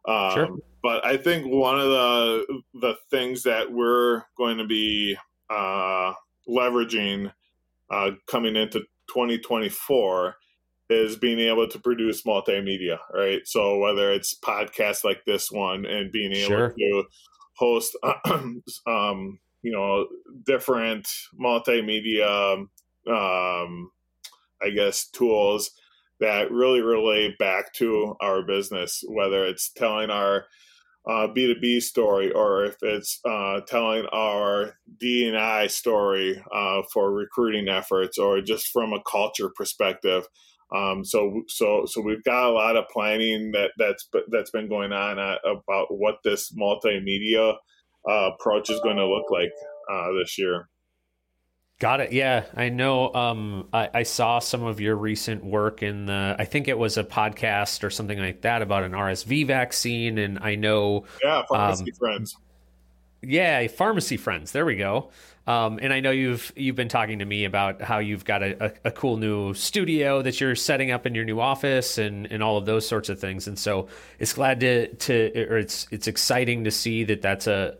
Um, 0.07 0.33
sure. 0.33 0.57
But 0.83 1.05
I 1.05 1.17
think 1.17 1.45
one 1.45 1.79
of 1.79 1.87
the 1.87 2.61
the 2.75 2.95
things 3.09 3.43
that 3.43 3.71
we're 3.71 4.23
going 4.37 4.57
to 4.57 4.65
be 4.65 5.15
uh, 5.49 6.13
leveraging 6.47 7.31
uh, 7.89 8.11
coming 8.27 8.55
into 8.55 8.79
2024 9.07 10.35
is 10.89 11.15
being 11.15 11.39
able 11.39 11.67
to 11.67 11.79
produce 11.79 12.23
multimedia, 12.23 12.97
right? 13.13 13.41
So 13.45 13.77
whether 13.77 14.11
it's 14.11 14.37
podcasts 14.37 15.03
like 15.03 15.23
this 15.25 15.51
one 15.51 15.85
and 15.85 16.11
being 16.11 16.33
able 16.33 16.47
sure. 16.47 16.73
to 16.77 17.03
host, 17.55 17.95
um, 18.87 19.39
you 19.61 19.71
know, 19.71 20.07
different 20.45 21.07
multimedia 21.39 22.65
um, 23.07 23.91
I 24.63 24.69
guess, 24.69 25.07
tools 25.07 25.71
that 26.19 26.51
really 26.51 26.81
relate 26.81 27.37
back 27.37 27.73
to 27.73 28.15
our 28.21 28.43
business, 28.43 29.03
whether 29.07 29.43
it's 29.43 29.71
telling 29.71 30.09
our 30.09 30.45
uh, 31.07 31.27
B2B 31.35 31.81
story 31.81 32.31
or 32.31 32.65
if 32.65 32.75
it's 32.81 33.19
uh, 33.27 33.61
telling 33.67 34.05
our 34.13 34.75
D&I 34.99 35.67
story 35.67 36.41
uh, 36.53 36.83
for 36.93 37.11
recruiting 37.11 37.67
efforts 37.67 38.19
or 38.19 38.39
just 38.41 38.67
from 38.67 38.93
a 38.93 39.01
culture 39.09 39.49
perspective. 39.55 40.25
Um, 40.73 41.03
so, 41.03 41.41
so, 41.47 41.85
so 41.85 42.01
we've 42.01 42.23
got 42.23 42.49
a 42.49 42.53
lot 42.53 42.77
of 42.77 42.85
planning 42.93 43.51
that 43.53 43.71
that's 43.77 44.07
that's 44.29 44.51
been 44.51 44.69
going 44.69 44.93
on 44.93 45.17
about 45.19 45.87
what 45.89 46.19
this 46.23 46.53
multimedia 46.53 47.55
uh, 48.09 48.29
approach 48.33 48.69
is 48.69 48.79
going 48.79 48.95
to 48.95 49.07
look 49.07 49.29
like 49.29 49.51
uh, 49.91 50.11
this 50.17 50.37
year. 50.37 50.69
Got 51.81 51.99
it. 51.99 52.13
Yeah, 52.13 52.43
I 52.55 52.69
know. 52.69 53.11
Um, 53.11 53.67
I, 53.73 53.89
I, 53.91 54.03
saw 54.03 54.37
some 54.37 54.61
of 54.61 54.79
your 54.79 54.95
recent 54.95 55.43
work 55.43 55.81
in 55.81 56.05
the. 56.05 56.35
I 56.37 56.45
think 56.45 56.67
it 56.67 56.77
was 56.77 56.95
a 56.95 57.03
podcast 57.03 57.83
or 57.83 57.89
something 57.89 58.19
like 58.19 58.41
that 58.41 58.61
about 58.61 58.83
an 58.83 58.91
RSV 58.91 59.47
vaccine, 59.47 60.19
and 60.19 60.37
I 60.37 60.53
know. 60.53 61.05
Yeah, 61.23 61.41
pharmacy 61.49 61.91
um, 61.91 61.97
friends. 61.97 62.37
Yeah, 63.23 63.65
pharmacy 63.65 64.17
friends. 64.17 64.51
There 64.51 64.63
we 64.63 64.75
go. 64.75 65.09
Um, 65.47 65.79
and 65.81 65.91
I 65.91 66.01
know 66.01 66.11
you've 66.11 66.53
you've 66.55 66.75
been 66.75 66.87
talking 66.87 67.17
to 67.17 67.25
me 67.25 67.45
about 67.45 67.81
how 67.81 67.97
you've 67.97 68.23
got 68.23 68.43
a, 68.43 68.65
a, 68.65 68.71
a, 68.85 68.91
cool 68.91 69.17
new 69.17 69.55
studio 69.55 70.21
that 70.21 70.39
you're 70.39 70.55
setting 70.55 70.91
up 70.91 71.07
in 71.07 71.15
your 71.15 71.25
new 71.25 71.39
office 71.39 71.97
and, 71.97 72.27
and 72.31 72.43
all 72.43 72.57
of 72.57 72.67
those 72.67 72.87
sorts 72.87 73.09
of 73.09 73.19
things. 73.19 73.47
And 73.47 73.57
so 73.57 73.87
it's 74.19 74.33
glad 74.33 74.59
to 74.59 74.93
to 74.93 75.47
or 75.49 75.57
it's 75.57 75.87
it's 75.89 76.05
exciting 76.05 76.65
to 76.65 76.71
see 76.71 77.03
that 77.05 77.23
that's 77.23 77.47
a, 77.47 77.75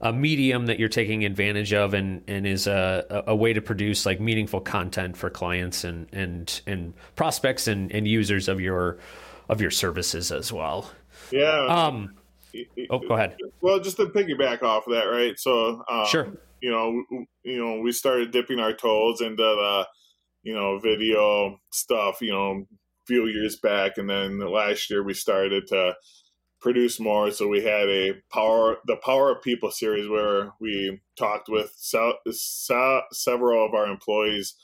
a, 0.00 0.08
a 0.08 0.12
medium 0.12 0.66
that 0.66 0.80
you're 0.80 0.88
taking 0.88 1.24
advantage 1.24 1.72
of 1.72 1.94
and 1.94 2.24
and 2.26 2.44
is 2.44 2.66
a, 2.66 3.22
a 3.28 3.36
way 3.36 3.52
to 3.52 3.60
produce 3.60 4.04
like 4.04 4.18
meaningful 4.18 4.60
content 4.60 5.16
for 5.16 5.30
clients 5.30 5.84
and 5.84 6.08
and 6.12 6.60
and 6.66 6.92
prospects 7.14 7.68
and, 7.68 7.92
and 7.92 8.08
users 8.08 8.48
of 8.48 8.60
your 8.60 8.98
of 9.48 9.60
your 9.60 9.70
services 9.70 10.32
as 10.32 10.52
well. 10.52 10.90
Yeah. 11.30 11.66
Um. 11.66 12.16
Oh, 12.90 12.98
go 12.98 13.14
ahead. 13.14 13.36
Well, 13.60 13.78
just 13.78 13.98
to 13.98 14.06
piggyback 14.06 14.62
off 14.62 14.86
of 14.86 14.94
that, 14.94 15.04
right? 15.04 15.38
So, 15.38 15.84
um, 15.88 16.06
sure 16.06 16.32
you 16.60 16.70
know, 16.70 17.24
you 17.44 17.58
know, 17.58 17.80
we 17.80 17.92
started 17.92 18.30
dipping 18.30 18.60
our 18.60 18.72
toes 18.72 19.20
into 19.20 19.36
the, 19.36 19.86
you 20.42 20.54
know, 20.54 20.78
video 20.78 21.58
stuff, 21.72 22.20
you 22.20 22.32
know, 22.32 22.50
a 22.52 23.06
few 23.06 23.26
years 23.26 23.56
back, 23.56 23.98
and 23.98 24.08
then 24.08 24.38
last 24.38 24.90
year 24.90 25.02
we 25.02 25.14
started 25.14 25.66
to 25.68 25.94
produce 26.60 26.98
more. 26.98 27.30
So 27.30 27.48
we 27.48 27.62
had 27.62 27.88
a 27.88 28.14
power, 28.32 28.78
the 28.86 28.96
Power 28.96 29.30
of 29.30 29.42
People 29.42 29.70
series, 29.70 30.08
where 30.08 30.52
we 30.60 31.00
talked 31.18 31.48
with 31.48 31.72
se- 31.76 32.18
se- 32.30 33.02
several 33.12 33.64
of 33.64 33.74
our 33.74 33.86
employees 33.86 34.54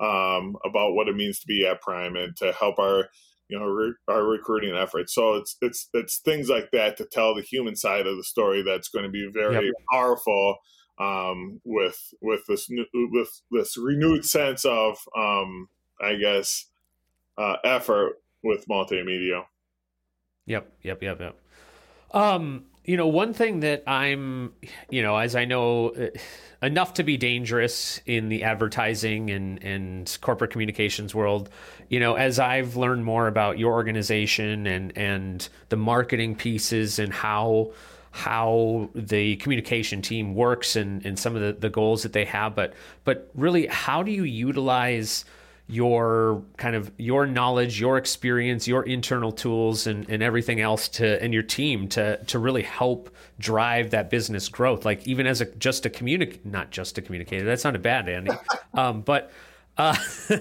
um, 0.00 0.56
about 0.64 0.94
what 0.94 1.08
it 1.08 1.16
means 1.16 1.38
to 1.40 1.46
be 1.46 1.66
at 1.66 1.80
Prime 1.80 2.16
and 2.16 2.36
to 2.38 2.52
help 2.52 2.78
our 2.78 3.08
you 3.48 3.58
know 3.58 3.66
re- 3.66 3.94
our 4.08 4.24
recruiting 4.24 4.74
efforts. 4.74 5.14
So 5.14 5.34
it's 5.34 5.56
it's 5.60 5.88
it's 5.92 6.18
things 6.18 6.48
like 6.48 6.70
that 6.72 6.96
to 6.96 7.04
tell 7.04 7.34
the 7.34 7.42
human 7.42 7.76
side 7.76 8.06
of 8.06 8.16
the 8.16 8.24
story 8.24 8.62
that's 8.62 8.88
going 8.88 9.04
to 9.04 9.10
be 9.10 9.30
very 9.32 9.66
yep. 9.66 9.74
powerful 9.92 10.56
um, 11.02 11.60
with 11.64 12.14
with 12.20 12.46
this 12.46 12.68
with 12.70 13.42
this 13.50 13.76
renewed 13.76 14.24
sense 14.24 14.64
of 14.64 14.98
um, 15.16 15.68
I 16.00 16.14
guess 16.14 16.66
uh, 17.38 17.56
effort 17.64 18.20
with 18.42 18.66
multimedia. 18.68 19.44
Yep, 20.46 20.72
yep, 20.82 21.02
yep, 21.02 21.20
yep. 21.20 21.38
Um, 22.12 22.64
you 22.84 22.96
know, 22.96 23.06
one 23.06 23.32
thing 23.32 23.60
that 23.60 23.84
I'm, 23.86 24.52
you 24.90 25.02
know, 25.02 25.16
as 25.16 25.36
I 25.36 25.44
know 25.44 25.90
uh, 25.90 26.08
enough 26.66 26.94
to 26.94 27.04
be 27.04 27.16
dangerous 27.16 28.00
in 28.06 28.28
the 28.28 28.42
advertising 28.42 29.30
and 29.30 29.62
and 29.62 30.18
corporate 30.20 30.50
communications 30.50 31.14
world, 31.14 31.48
you 31.88 32.00
know, 32.00 32.14
as 32.14 32.38
I've 32.38 32.76
learned 32.76 33.04
more 33.04 33.28
about 33.28 33.58
your 33.58 33.72
organization 33.72 34.66
and 34.66 34.96
and 34.96 35.48
the 35.68 35.76
marketing 35.76 36.34
pieces 36.34 36.98
and 36.98 37.12
how 37.12 37.72
how 38.12 38.90
the 38.94 39.36
communication 39.36 40.02
team 40.02 40.34
works 40.34 40.76
and, 40.76 41.04
and 41.04 41.18
some 41.18 41.34
of 41.34 41.42
the, 41.42 41.52
the 41.54 41.70
goals 41.70 42.02
that 42.02 42.12
they 42.12 42.26
have, 42.26 42.54
but 42.54 42.74
but 43.04 43.30
really 43.34 43.66
how 43.66 44.02
do 44.02 44.12
you 44.12 44.24
utilize 44.24 45.24
your 45.66 46.42
kind 46.58 46.76
of 46.76 46.92
your 46.98 47.26
knowledge, 47.26 47.80
your 47.80 47.96
experience, 47.96 48.68
your 48.68 48.82
internal 48.82 49.32
tools 49.32 49.86
and, 49.86 50.08
and 50.10 50.22
everything 50.22 50.60
else 50.60 50.88
to 50.88 51.22
and 51.22 51.32
your 51.32 51.42
team 51.42 51.88
to 51.88 52.22
to 52.24 52.38
really 52.38 52.62
help 52.62 53.14
drive 53.38 53.90
that 53.90 54.10
business 54.10 54.48
growth. 54.50 54.84
Like 54.84 55.06
even 55.08 55.26
as 55.26 55.40
a 55.40 55.46
just 55.46 55.86
a 55.86 55.90
communicate 55.90 56.44
not 56.44 56.70
just 56.70 56.98
a 56.98 57.02
communicator, 57.02 57.44
that's 57.44 57.64
not 57.64 57.74
a 57.74 57.78
bad, 57.78 58.08
Andy. 58.08 58.32
um, 58.74 59.00
but 59.00 59.32
uh, 59.78 59.96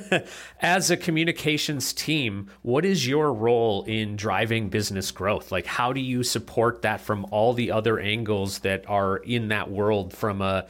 as 0.61 0.91
a 0.91 0.97
communications 0.97 1.93
team, 1.93 2.49
what 2.61 2.85
is 2.85 3.07
your 3.07 3.33
role 3.33 3.83
in 3.83 4.15
driving 4.15 4.69
business 4.69 5.11
growth? 5.11 5.51
Like, 5.51 5.65
how 5.65 5.93
do 5.93 6.01
you 6.01 6.23
support 6.23 6.81
that 6.81 7.01
from 7.01 7.25
all 7.31 7.53
the 7.53 7.71
other 7.71 7.99
angles 7.99 8.59
that 8.59 8.89
are 8.89 9.17
in 9.17 9.47
that 9.49 9.71
world 9.71 10.13
from 10.13 10.41
a 10.41 10.67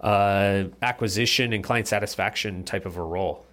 uh, 0.00 0.64
acquisition 0.82 1.52
and 1.52 1.64
client 1.64 1.88
satisfaction 1.88 2.62
type 2.64 2.86
of 2.86 2.96
a 2.96 3.02
role? 3.02 3.44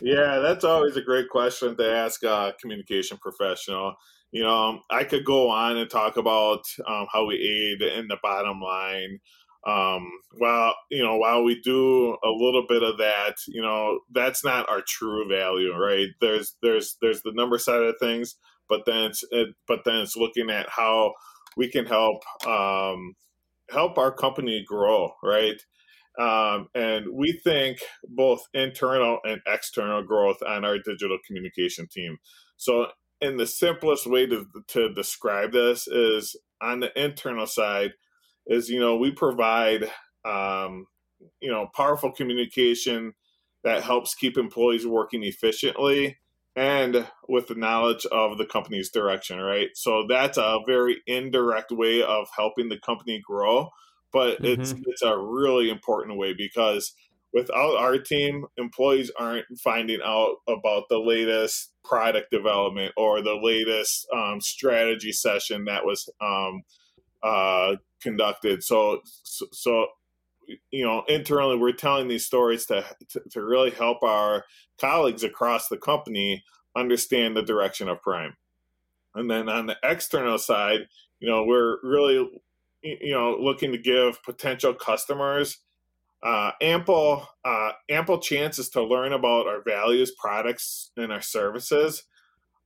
Yeah, 0.00 0.38
that's 0.38 0.64
always 0.64 0.96
a 0.96 1.02
great 1.02 1.28
question 1.28 1.76
to 1.76 1.92
ask 1.92 2.22
a 2.22 2.54
communication 2.60 3.18
professional. 3.18 3.94
You 4.30 4.42
know, 4.42 4.80
I 4.90 5.04
could 5.04 5.24
go 5.24 5.48
on 5.48 5.78
and 5.78 5.88
talk 5.88 6.16
about 6.16 6.62
um, 6.86 7.06
how 7.10 7.26
we 7.26 7.36
aid 7.36 7.82
in 7.82 8.06
the 8.08 8.18
bottom 8.22 8.60
line 8.60 9.18
um, 9.66 10.08
while 10.38 10.74
you 10.90 11.02
know 11.02 11.16
while 11.16 11.42
we 11.42 11.60
do 11.60 12.16
a 12.24 12.30
little 12.30 12.64
bit 12.68 12.82
of 12.82 12.98
that 12.98 13.34
you 13.48 13.60
know 13.60 14.00
that's 14.12 14.44
not 14.44 14.68
our 14.68 14.82
true 14.86 15.28
value 15.28 15.74
right? 15.76 16.08
There's 16.20 16.56
there's 16.62 16.96
there's 17.02 17.22
the 17.22 17.32
number 17.34 17.58
side 17.58 17.82
of 17.82 17.96
things 18.00 18.36
but 18.68 18.82
then 18.86 19.04
it's 19.04 19.24
it, 19.30 19.48
but 19.66 19.80
then 19.84 19.96
it's 19.96 20.16
looking 20.16 20.50
at 20.50 20.68
how 20.68 21.12
we 21.56 21.70
can 21.70 21.86
help 21.86 22.22
um, 22.46 23.14
help 23.70 23.98
our 23.98 24.12
company 24.12 24.64
grow 24.66 25.10
right? 25.22 25.60
Um, 26.18 26.68
and 26.74 27.06
we 27.12 27.38
think 27.44 27.80
both 28.08 28.40
internal 28.54 29.18
and 29.24 29.40
external 29.46 30.02
growth 30.02 30.38
on 30.46 30.64
our 30.64 30.78
digital 30.78 31.18
communication 31.26 31.88
team. 31.92 32.16
So 32.56 32.86
in 33.20 33.36
the 33.36 33.46
simplest 33.46 34.06
way 34.06 34.26
to, 34.26 34.46
to 34.68 34.94
describe 34.94 35.52
this 35.52 35.86
is 35.86 36.36
on 36.60 36.80
the 36.80 37.02
internal 37.02 37.46
side 37.46 37.92
is 38.46 38.68
you 38.68 38.80
know 38.80 38.96
we 38.96 39.10
provide 39.10 39.90
um, 40.24 40.86
you 41.40 41.50
know 41.50 41.68
powerful 41.74 42.12
communication 42.12 43.12
that 43.64 43.82
helps 43.82 44.14
keep 44.14 44.38
employees 44.38 44.86
working 44.86 45.22
efficiently 45.22 46.16
and 46.54 47.06
with 47.28 47.48
the 47.48 47.54
knowledge 47.54 48.06
of 48.06 48.38
the 48.38 48.46
company's 48.46 48.90
direction 48.90 49.38
right 49.38 49.68
so 49.74 50.06
that's 50.08 50.38
a 50.38 50.60
very 50.66 51.02
indirect 51.06 51.70
way 51.70 52.02
of 52.02 52.28
helping 52.36 52.68
the 52.68 52.78
company 52.78 53.20
grow 53.24 53.68
but 54.12 54.40
mm-hmm. 54.40 54.60
it's 54.60 54.74
it's 54.86 55.02
a 55.02 55.18
really 55.18 55.68
important 55.68 56.16
way 56.16 56.32
because 56.32 56.92
without 57.32 57.76
our 57.76 57.98
team 57.98 58.46
employees 58.56 59.10
aren't 59.18 59.44
finding 59.62 60.00
out 60.02 60.36
about 60.48 60.84
the 60.88 60.98
latest 60.98 61.72
product 61.84 62.30
development 62.30 62.92
or 62.96 63.20
the 63.20 63.38
latest 63.40 64.06
um, 64.14 64.40
strategy 64.40 65.12
session 65.12 65.66
that 65.66 65.84
was 65.84 66.08
um, 66.22 66.62
uh, 67.26 67.76
conducted. 68.00 68.62
So, 68.62 69.00
so, 69.04 69.46
so, 69.52 69.86
you 70.70 70.84
know, 70.84 71.02
internally, 71.08 71.56
we're 71.56 71.72
telling 71.72 72.06
these 72.06 72.24
stories 72.24 72.66
to, 72.66 72.84
to, 73.08 73.20
to 73.30 73.42
really 73.42 73.70
help 73.70 74.02
our 74.02 74.44
colleagues 74.78 75.24
across 75.24 75.68
the 75.68 75.76
company 75.76 76.44
understand 76.76 77.36
the 77.36 77.42
direction 77.42 77.88
of 77.88 78.00
Prime. 78.00 78.36
And 79.14 79.30
then 79.30 79.48
on 79.48 79.66
the 79.66 79.76
external 79.82 80.38
side, 80.38 80.86
you 81.18 81.28
know, 81.28 81.44
we're 81.44 81.78
really, 81.82 82.30
you 82.82 83.12
know, 83.12 83.36
looking 83.40 83.72
to 83.72 83.78
give 83.78 84.22
potential 84.22 84.72
customers 84.72 85.58
uh, 86.22 86.52
ample 86.60 87.26
uh, 87.44 87.70
ample 87.90 88.18
chances 88.18 88.68
to 88.70 88.82
learn 88.82 89.12
about 89.12 89.46
our 89.46 89.62
values, 89.62 90.12
products, 90.18 90.90
and 90.96 91.12
our 91.12 91.20
services 91.20 92.04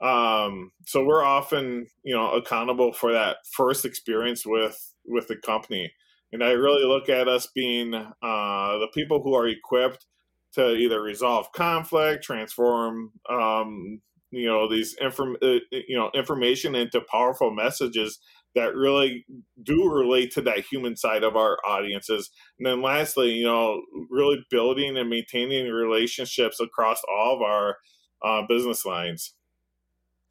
um, 0.03 0.73
so 0.87 1.05
we're 1.05 1.25
often, 1.25 1.87
you 2.03 2.15
know, 2.15 2.33
accountable 2.33 2.93
for 2.93 3.13
that 3.13 3.39
first 3.53 3.85
experience 3.85 4.47
with 4.47 4.95
with 5.07 5.29
the 5.29 5.37
company, 5.37 5.93
and 6.33 6.43
I 6.43 6.51
really 6.51 6.85
look 6.85 7.09
at 7.09 7.29
us 7.29 7.49
being 7.55 7.95
uh, 7.95 8.09
the 8.23 8.89
people 8.95 9.23
who 9.23 9.35
are 9.35 9.49
equipped 9.49 10.07
to 10.55 10.75
either 10.75 11.01
resolve 11.01 11.53
conflict, 11.53 12.25
transform, 12.25 13.13
um, 13.29 14.01
you 14.31 14.47
know, 14.47 14.69
these 14.69 14.95
inform, 15.01 15.37
uh, 15.43 15.59
you 15.71 15.97
know, 15.97 16.11
information 16.15 16.75
into 16.75 17.01
powerful 17.01 17.51
messages 17.53 18.19
that 18.55 18.75
really 18.75 19.25
do 19.63 19.89
relate 19.89 20.33
to 20.33 20.41
that 20.43 20.65
human 20.65 20.97
side 20.97 21.23
of 21.23 21.37
our 21.37 21.59
audiences. 21.67 22.31
And 22.59 22.67
then 22.67 22.83
lastly, 22.83 23.33
you 23.33 23.45
know, 23.45 23.83
really 24.11 24.45
building 24.51 24.97
and 24.97 25.09
maintaining 25.09 25.71
relationships 25.71 26.59
across 26.61 27.01
all 27.09 27.37
of 27.37 27.43
our 27.43 27.77
uh, 28.25 28.47
business 28.49 28.85
lines. 28.85 29.35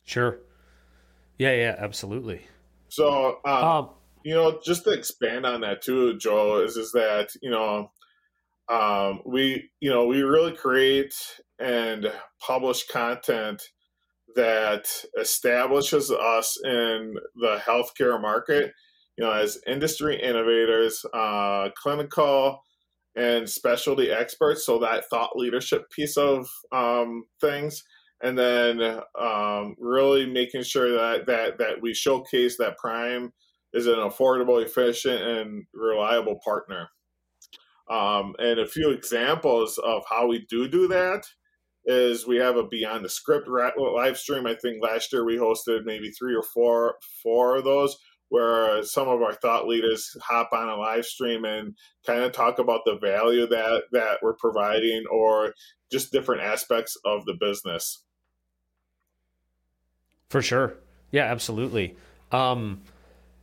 Sure. 0.09 0.39
Yeah, 1.37 1.53
yeah, 1.53 1.75
absolutely. 1.77 2.41
So, 2.87 3.37
um, 3.45 3.63
um, 3.63 3.89
you 4.25 4.33
know, 4.33 4.59
just 4.65 4.85
to 4.85 4.89
expand 4.89 5.45
on 5.45 5.61
that 5.61 5.83
too, 5.83 6.17
Joe, 6.17 6.63
is 6.63 6.77
is 6.77 6.91
that 6.93 7.29
you 7.43 7.51
know, 7.51 7.91
um, 8.69 9.21
we 9.23 9.69
you 9.79 9.91
know 9.91 10.07
we 10.07 10.23
really 10.23 10.53
create 10.53 11.13
and 11.59 12.11
publish 12.41 12.87
content 12.87 13.61
that 14.35 14.87
establishes 15.15 16.09
us 16.09 16.57
in 16.65 17.13
the 17.35 17.59
healthcare 17.63 18.19
market. 18.19 18.73
You 19.15 19.25
know, 19.25 19.31
as 19.31 19.59
industry 19.67 20.19
innovators, 20.19 21.05
uh, 21.13 21.69
clinical 21.75 22.63
and 23.15 23.47
specialty 23.47 24.09
experts. 24.09 24.65
So 24.65 24.79
that 24.79 25.07
thought 25.07 25.35
leadership 25.35 25.91
piece 25.91 26.17
of 26.17 26.47
um, 26.71 27.25
things 27.39 27.83
and 28.21 28.37
then 28.37 29.01
um, 29.19 29.75
really 29.79 30.25
making 30.25 30.63
sure 30.63 30.91
that 30.91 31.25
that 31.27 31.57
that 31.57 31.81
we 31.81 31.93
showcase 31.93 32.57
that 32.57 32.77
Prime 32.77 33.31
is 33.73 33.87
an 33.87 33.95
affordable, 33.95 34.63
efficient, 34.63 35.21
and 35.21 35.65
reliable 35.73 36.39
partner. 36.43 36.89
Um, 37.89 38.35
and 38.37 38.59
a 38.59 38.67
few 38.67 38.91
examples 38.91 39.79
of 39.79 40.03
how 40.09 40.27
we 40.27 40.45
do 40.49 40.67
do 40.67 40.87
that 40.89 41.23
is 41.85 42.27
we 42.27 42.37
have 42.37 42.55
a 42.55 42.67
Beyond 42.67 43.03
the 43.03 43.09
Script 43.09 43.47
live 43.47 44.17
stream. 44.17 44.45
I 44.45 44.53
think 44.55 44.83
last 44.83 45.11
year 45.11 45.25
we 45.25 45.37
hosted 45.37 45.85
maybe 45.85 46.11
three 46.11 46.35
or 46.35 46.43
four 46.43 46.95
four 47.23 47.57
of 47.57 47.63
those 47.63 47.97
where 48.29 48.83
some 48.83 49.07
of 49.07 49.23
our 49.23 49.33
thought 49.33 49.67
leaders 49.67 50.15
hop 50.21 50.49
on 50.53 50.69
a 50.69 50.75
live 50.75 51.05
stream 51.05 51.45
and 51.45 51.75
kind 52.05 52.21
of 52.21 52.31
talk 52.31 52.59
about 52.59 52.81
the 52.85 52.97
value 53.01 53.47
that 53.47 53.83
that 53.91 54.19
we're 54.21 54.35
providing 54.35 55.03
or 55.11 55.53
just 55.91 56.11
different 56.11 56.41
aspects 56.41 56.95
of 57.05 57.25
the 57.25 57.33
business. 57.39 58.03
For 60.29 60.41
sure. 60.43 60.75
Yeah, 61.11 61.23
absolutely. 61.23 61.95
Um, 62.31 62.81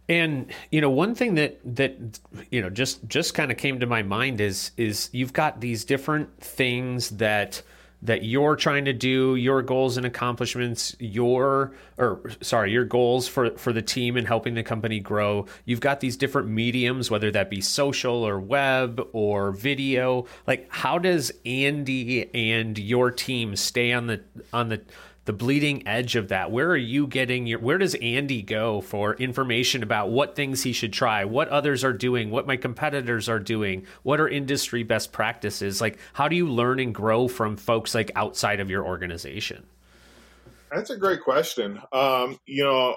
and 0.09 0.53
you 0.71 0.81
know, 0.81 0.91
one 0.91 1.17
thing 1.17 1.35
that 1.35 1.59
that 1.77 1.97
you 2.51 2.63
know 2.63 2.71
just 2.71 3.07
just 3.09 3.35
kind 3.35 3.51
of 3.51 3.59
came 3.59 3.81
to 3.81 3.87
my 3.87 4.03
mind 4.05 4.41
is 4.41 4.71
is 4.77 5.11
you've 5.13 5.33
got 5.33 5.61
these 5.61 5.85
different 5.85 6.41
things 6.41 7.11
that 7.11 7.61
that 8.03 8.23
you're 8.23 8.55
trying 8.55 8.85
to 8.85 8.93
do, 8.93 9.35
your 9.35 9.63
goals 9.63 9.97
and 9.97 10.07
accomplishments, 10.07 10.95
your 11.01 11.73
or 11.99 12.21
sorry, 12.41 12.71
your 12.71 12.85
goals 12.85 13.27
for 13.27 13.51
for 13.59 13.73
the 13.73 13.83
team 13.83 14.17
and 14.17 14.29
helping 14.29 14.55
the 14.55 14.63
company 14.63 15.01
grow. 15.01 15.47
You've 15.65 15.81
got 15.81 15.99
these 15.99 16.17
different 16.17 16.47
mediums, 16.47 17.11
whether 17.11 17.33
that 17.33 17.51
be 17.51 17.61
social 17.61 18.23
or 18.23 18.39
web 18.39 19.05
or 19.13 19.51
video. 19.51 20.27
Like, 20.47 20.69
how 20.71 20.99
does 20.99 21.33
Andy 21.45 22.33
and 22.33 22.79
your 22.79 23.11
team 23.11 23.57
stay 23.57 23.93
on 23.93 24.07
the 24.07 24.21
on 24.53 24.69
the 24.69 24.83
the 25.27 25.33
bleeding 25.33 25.87
edge 25.87 26.17
of 26.17 26.29
that. 26.29 26.51
Where 26.51 26.71
are 26.71 26.77
you 26.77 27.07
getting 27.07 27.47
your 27.47 27.59
where 27.59 27.79
does 27.79 27.95
andy 27.97 28.43
go 28.43 28.81
for 28.81 29.15
information 29.15 29.83
about 29.83 30.09
what 30.09 30.35
things 30.35 30.63
he 30.63 30.73
should 30.73 30.93
try 30.93 31.25
what 31.25 31.49
others 31.49 31.85
are 31.85 31.93
doing 31.93 32.31
what 32.31 32.47
my 32.47 32.57
competitors 32.57 33.29
are 33.29 33.41
doing 33.41 33.87
what 34.03 34.21
are 34.21 34.29
industry 34.29 34.83
best 34.83 35.13
practices? 35.13 35.81
Like 35.81 35.99
how 36.15 36.29
do 36.29 36.37
you 36.37 36.49
learn 36.49 36.81
and 36.81 36.95
grow 36.95 37.29
from 37.29 37.57
folks 37.57 37.95
like 37.95 38.11
outside 38.15 38.61
of 38.61 38.71
your 38.71 38.87
organization? 38.87 39.67
That's 40.73 40.91
a 40.91 40.97
great 40.97 41.23
question. 41.23 41.81
Um, 41.93 42.39
you 42.47 42.65
know 42.65 42.97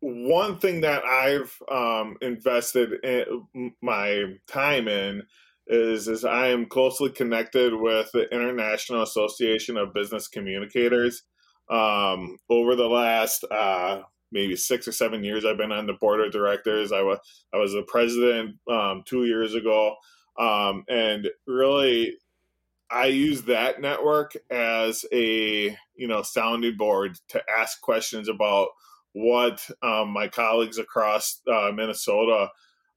one 0.00 0.58
thing 0.58 0.80
that 0.80 1.04
i've 1.04 1.56
um, 1.70 2.16
invested 2.20 2.92
in, 3.04 3.72
my 3.80 4.24
time 4.48 4.88
in 4.88 5.22
is 5.72 6.06
is 6.06 6.24
I 6.24 6.48
am 6.48 6.66
closely 6.66 7.10
connected 7.10 7.74
with 7.74 8.12
the 8.12 8.30
International 8.32 9.02
Association 9.02 9.78
of 9.78 9.94
Business 9.94 10.28
Communicators. 10.28 11.22
Um, 11.70 12.36
over 12.50 12.76
the 12.76 12.88
last 12.88 13.44
uh, 13.50 14.02
maybe 14.30 14.54
six 14.54 14.86
or 14.86 14.92
seven 14.92 15.24
years, 15.24 15.44
I've 15.44 15.56
been 15.56 15.72
on 15.72 15.86
the 15.86 15.94
board 15.94 16.20
of 16.20 16.30
directors. 16.30 16.92
I 16.92 17.00
was 17.00 17.18
I 17.54 17.56
was 17.56 17.72
the 17.72 17.84
president 17.88 18.56
um, 18.70 19.02
two 19.06 19.24
years 19.24 19.54
ago, 19.54 19.96
um, 20.38 20.84
and 20.88 21.28
really, 21.46 22.18
I 22.90 23.06
use 23.06 23.42
that 23.44 23.80
network 23.80 24.34
as 24.50 25.06
a 25.10 25.76
you 25.94 26.06
know 26.06 26.20
sounding 26.20 26.76
board 26.76 27.18
to 27.28 27.42
ask 27.58 27.80
questions 27.80 28.28
about 28.28 28.68
what 29.14 29.66
um, 29.82 30.10
my 30.10 30.28
colleagues 30.28 30.76
across 30.76 31.40
uh, 31.50 31.70
Minnesota 31.74 32.50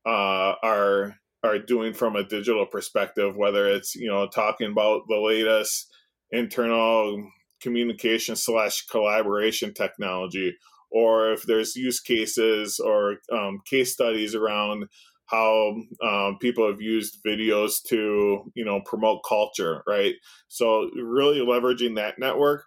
uh, 0.06 0.56
are 0.62 1.16
are 1.46 1.60
doing 1.60 1.94
from 1.94 2.16
a 2.16 2.28
digital 2.28 2.66
perspective, 2.66 3.36
whether 3.36 3.68
it's 3.68 3.96
you 3.96 4.10
know 4.10 4.28
talking 4.28 4.72
about 4.72 5.04
the 5.08 5.20
latest 5.20 5.88
internal 6.32 7.24
communication 7.62 8.36
slash 8.36 8.86
collaboration 8.88 9.74
technology, 9.74 10.56
or 10.92 11.32
if 11.32 11.44
there's 11.44 11.76
use 11.76 12.00
cases 12.00 12.80
or 12.80 13.18
um, 13.32 13.60
case 13.66 13.94
studies 13.94 14.36
around 14.36 14.86
how 15.28 15.76
um, 16.04 16.38
people 16.40 16.68
have 16.68 16.82
used 16.82 17.20
videos 17.26 17.82
to 17.88 18.52
you 18.56 18.66
know 18.66 18.82
promote 18.86 19.22
culture, 19.28 19.84
right? 19.88 20.16
So 20.48 20.90
really 20.96 21.40
leveraging 21.40 21.96
that 21.96 22.20
network 22.20 22.66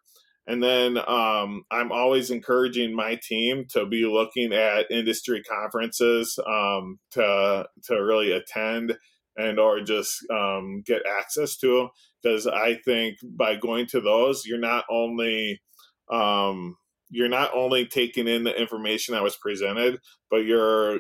and 0.48 0.62
then 0.62 0.96
um, 0.96 1.64
I'm 1.70 1.92
always 1.92 2.30
encouraging 2.30 2.96
my 2.96 3.20
team 3.22 3.66
to 3.72 3.84
be 3.84 4.06
looking 4.06 4.54
at 4.54 4.90
industry 4.90 5.42
conferences 5.42 6.38
um, 6.46 6.98
to 7.12 7.66
to 7.84 7.94
really 7.94 8.32
attend 8.32 8.96
and 9.36 9.60
or 9.60 9.82
just 9.82 10.24
um, 10.30 10.82
get 10.86 11.02
access 11.06 11.58
to 11.58 11.90
because 12.22 12.46
I 12.46 12.76
think 12.82 13.18
by 13.22 13.56
going 13.56 13.86
to 13.88 14.00
those, 14.00 14.46
you're 14.46 14.58
not 14.58 14.86
only 14.90 15.60
um, 16.10 16.78
you're 17.10 17.28
not 17.28 17.54
only 17.54 17.84
taking 17.84 18.26
in 18.26 18.44
the 18.44 18.58
information 18.58 19.12
that 19.12 19.22
was 19.22 19.36
presented, 19.36 20.00
but 20.30 20.46
you're 20.46 20.98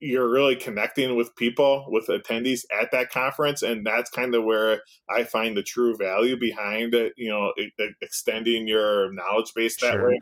you're 0.00 0.30
really 0.30 0.56
connecting 0.56 1.16
with 1.16 1.34
people, 1.36 1.86
with 1.88 2.06
attendees 2.06 2.64
at 2.70 2.90
that 2.92 3.10
conference, 3.10 3.62
and 3.62 3.84
that's 3.84 4.10
kind 4.10 4.34
of 4.34 4.44
where 4.44 4.82
I 5.08 5.24
find 5.24 5.56
the 5.56 5.62
true 5.62 5.96
value 5.96 6.38
behind 6.38 6.94
it. 6.94 7.14
You 7.16 7.30
know, 7.30 7.52
extending 8.00 8.68
your 8.68 9.12
knowledge 9.12 9.52
base 9.54 9.76
that 9.80 9.94
sure. 9.94 10.10
way. 10.10 10.20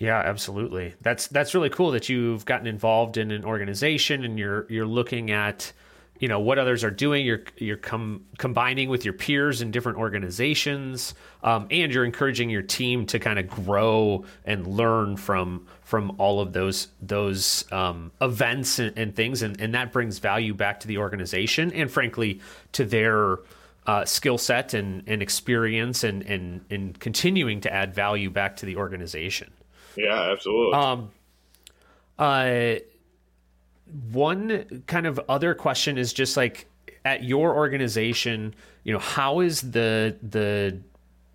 Yeah, 0.00 0.18
absolutely. 0.18 0.94
That's 1.02 1.26
that's 1.26 1.54
really 1.54 1.68
cool 1.68 1.90
that 1.90 2.08
you've 2.08 2.46
gotten 2.46 2.66
involved 2.66 3.18
in 3.18 3.30
an 3.30 3.44
organization 3.44 4.24
and 4.24 4.38
you're 4.38 4.66
you're 4.70 4.86
looking 4.86 5.30
at 5.30 5.74
you 6.20 6.28
know 6.28 6.38
what 6.38 6.58
others 6.58 6.84
are 6.84 6.90
doing. 6.90 7.24
You're 7.24 7.42
you're 7.56 7.78
com- 7.78 8.24
combining 8.38 8.90
with 8.90 9.04
your 9.04 9.14
peers 9.14 9.62
in 9.62 9.70
different 9.70 9.98
organizations, 9.98 11.14
um, 11.42 11.66
and 11.70 11.92
you're 11.92 12.04
encouraging 12.04 12.50
your 12.50 12.62
team 12.62 13.06
to 13.06 13.18
kind 13.18 13.38
of 13.38 13.48
grow 13.48 14.24
and 14.44 14.66
learn 14.66 15.16
from 15.16 15.66
from 15.82 16.14
all 16.18 16.40
of 16.40 16.52
those 16.52 16.88
those 17.00 17.64
um, 17.72 18.12
events 18.20 18.78
and, 18.78 18.96
and 18.98 19.16
things, 19.16 19.40
and, 19.42 19.58
and 19.60 19.74
that 19.74 19.92
brings 19.92 20.18
value 20.18 20.52
back 20.52 20.78
to 20.80 20.86
the 20.86 20.98
organization 20.98 21.72
and 21.72 21.90
frankly 21.90 22.40
to 22.72 22.84
their 22.84 23.38
uh, 23.86 24.04
skill 24.04 24.36
set 24.36 24.74
and, 24.74 25.02
and 25.06 25.22
experience 25.22 26.04
and, 26.04 26.22
and 26.24 26.60
and 26.68 27.00
continuing 27.00 27.62
to 27.62 27.72
add 27.72 27.94
value 27.94 28.28
back 28.28 28.56
to 28.56 28.66
the 28.66 28.76
organization. 28.76 29.50
Yeah, 29.96 30.30
absolutely. 30.30 30.74
Um, 30.74 31.10
uh, 32.18 32.74
one 34.12 34.82
kind 34.86 35.06
of 35.06 35.20
other 35.28 35.54
question 35.54 35.98
is 35.98 36.12
just 36.12 36.36
like 36.36 36.66
at 37.04 37.24
your 37.24 37.54
organization, 37.54 38.54
you 38.84 38.92
know, 38.92 38.98
how 38.98 39.40
is 39.40 39.60
the 39.60 40.16
the 40.22 40.80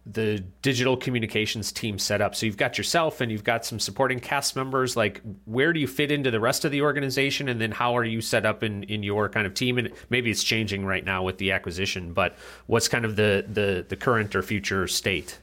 the 0.06 0.40
digital 0.62 0.96
communications 0.96 1.72
team 1.72 1.98
set 1.98 2.22
up? 2.22 2.36
So 2.36 2.46
you've 2.46 2.58
got 2.58 2.78
yourself 2.78 3.22
and 3.22 3.32
you've 3.32 3.44
got 3.44 3.66
some 3.66 3.80
supporting 3.80 4.20
cast 4.20 4.56
members. 4.56 4.96
Like, 4.96 5.22
where 5.46 5.74
do 5.74 5.80
you 5.80 5.88
fit 5.88 6.12
into 6.12 6.30
the 6.30 6.40
rest 6.40 6.64
of 6.64 6.72
the 6.72 6.84
organization? 6.84 7.50
And 7.50 7.60
then 7.60 7.72
how 7.72 7.98
are 7.98 8.04
you 8.04 8.22
set 8.22 8.46
up 8.46 8.64
in 8.64 8.84
in 8.84 9.02
your 9.04 9.30
kind 9.30 9.48
of 9.48 9.54
team? 9.54 9.78
And 9.78 9.92
maybe 10.10 10.30
it's 10.30 10.44
changing 10.44 10.86
right 10.86 11.04
now 11.04 11.24
with 11.24 11.38
the 11.38 11.52
acquisition, 11.52 12.14
but 12.14 12.36
what's 12.68 12.88
kind 12.88 13.06
of 13.06 13.16
the 13.16 13.46
the 13.52 13.86
the 13.88 13.96
current 13.96 14.36
or 14.36 14.44
future 14.44 14.88
state? 14.88 15.40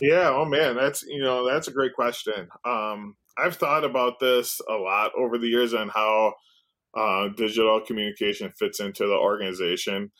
Yeah. 0.00 0.30
Oh 0.30 0.44
man, 0.44 0.74
that's 0.74 1.04
you 1.04 1.22
know 1.22 1.48
that's 1.48 1.68
a 1.68 1.72
great 1.72 1.94
question. 1.94 2.48
Um, 2.64 3.14
I've 3.38 3.56
thought 3.56 3.84
about 3.84 4.20
this 4.20 4.60
a 4.68 4.74
lot 4.74 5.12
over 5.16 5.38
the 5.38 5.48
years 5.48 5.74
on 5.74 5.88
how 5.88 6.34
uh, 6.96 7.28
digital 7.36 7.80
communication 7.80 8.52
fits 8.58 8.80
into 8.80 9.06
the 9.06 9.14
organization. 9.14 10.10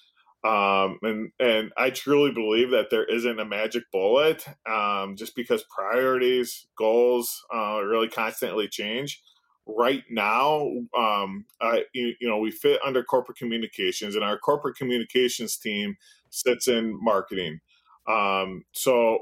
Um, 0.45 0.99
and 1.03 1.31
and 1.39 1.71
I 1.77 1.91
truly 1.91 2.33
believe 2.33 2.71
that 2.71 2.91
there 2.91 3.05
isn't 3.05 3.39
a 3.39 3.45
magic 3.45 3.85
bullet, 3.93 4.45
um, 4.69 5.15
just 5.17 5.37
because 5.37 5.65
priorities, 5.75 6.67
goals, 6.77 7.45
uh, 7.55 7.81
really 7.85 8.09
constantly 8.09 8.67
change. 8.67 9.23
Right 9.67 10.03
now, 10.11 10.69
um, 10.99 11.45
I 11.61 11.85
you, 11.95 12.15
you 12.21 12.29
know 12.29 12.39
we 12.39 12.51
fit 12.51 12.81
under 12.85 13.05
corporate 13.05 13.39
communications, 13.39 14.17
and 14.17 14.25
our 14.25 14.37
corporate 14.37 14.77
communications 14.77 15.57
team 15.57 15.95
sits 16.31 16.67
in 16.67 16.99
marketing. 17.01 17.61
Um, 18.09 18.65
so 18.73 19.21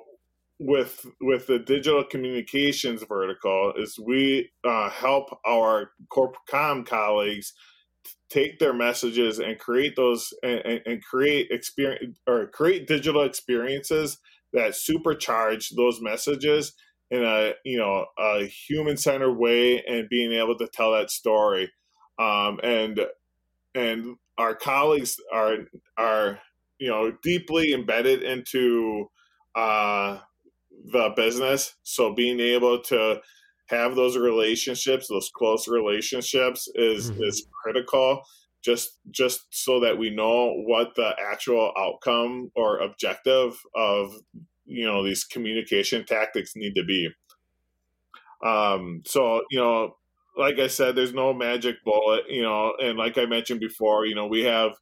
with 0.60 1.06
with 1.22 1.46
the 1.46 1.58
digital 1.58 2.04
communications 2.04 3.02
vertical 3.08 3.72
is 3.78 3.98
we 3.98 4.50
uh, 4.62 4.90
help 4.90 5.24
our 5.46 5.92
corporate 6.10 6.46
com 6.48 6.84
colleagues 6.84 7.54
take 8.28 8.58
their 8.58 8.74
messages 8.74 9.38
and 9.38 9.58
create 9.58 9.96
those 9.96 10.28
and, 10.42 10.82
and, 10.84 11.02
create 11.02 11.50
experience 11.50 12.18
or 12.26 12.46
create 12.48 12.86
digital 12.86 13.22
experiences 13.22 14.18
that 14.52 14.72
supercharge 14.72 15.74
those 15.76 16.00
messages 16.02 16.74
in 17.10 17.24
a 17.24 17.52
you 17.64 17.78
know 17.78 18.04
a 18.18 18.44
human 18.44 18.98
centered 18.98 19.34
way 19.34 19.82
and 19.84 20.10
being 20.10 20.32
able 20.32 20.58
to 20.58 20.68
tell 20.74 20.92
that 20.92 21.10
story. 21.10 21.72
Um, 22.18 22.60
and 22.62 23.00
and 23.74 24.16
our 24.36 24.54
colleagues 24.54 25.16
are 25.32 25.56
are 25.96 26.38
you 26.78 26.90
know 26.90 27.12
deeply 27.22 27.72
embedded 27.72 28.22
into 28.22 29.06
uh, 29.54 30.18
the 30.92 31.12
business. 31.16 31.74
So 31.82 32.14
being 32.14 32.40
able 32.40 32.80
to 32.84 33.20
have 33.66 33.94
those 33.94 34.16
relationships, 34.16 35.08
those 35.08 35.30
close 35.34 35.68
relationships 35.68 36.68
is 36.74 37.10
mm-hmm. 37.10 37.22
is 37.22 37.46
critical 37.62 38.22
just 38.62 38.98
just 39.10 39.46
so 39.50 39.80
that 39.80 39.98
we 39.98 40.10
know 40.10 40.52
what 40.66 40.94
the 40.94 41.10
actual 41.18 41.72
outcome 41.78 42.50
or 42.54 42.78
objective 42.78 43.58
of 43.74 44.12
you 44.66 44.86
know 44.86 45.04
these 45.04 45.24
communication 45.24 46.04
tactics 46.04 46.52
need 46.56 46.74
to 46.74 46.84
be 46.84 47.08
um 48.44 49.02
so 49.06 49.42
you 49.50 49.58
know 49.58 49.96
like 50.36 50.58
i 50.58 50.66
said 50.66 50.94
there's 50.94 51.14
no 51.14 51.32
magic 51.32 51.76
bullet 51.84 52.24
you 52.28 52.42
know 52.42 52.74
and 52.82 52.98
like 52.98 53.18
i 53.18 53.24
mentioned 53.24 53.60
before 53.60 54.06
you 54.06 54.14
know 54.14 54.26
we 54.26 54.42
have 54.44 54.72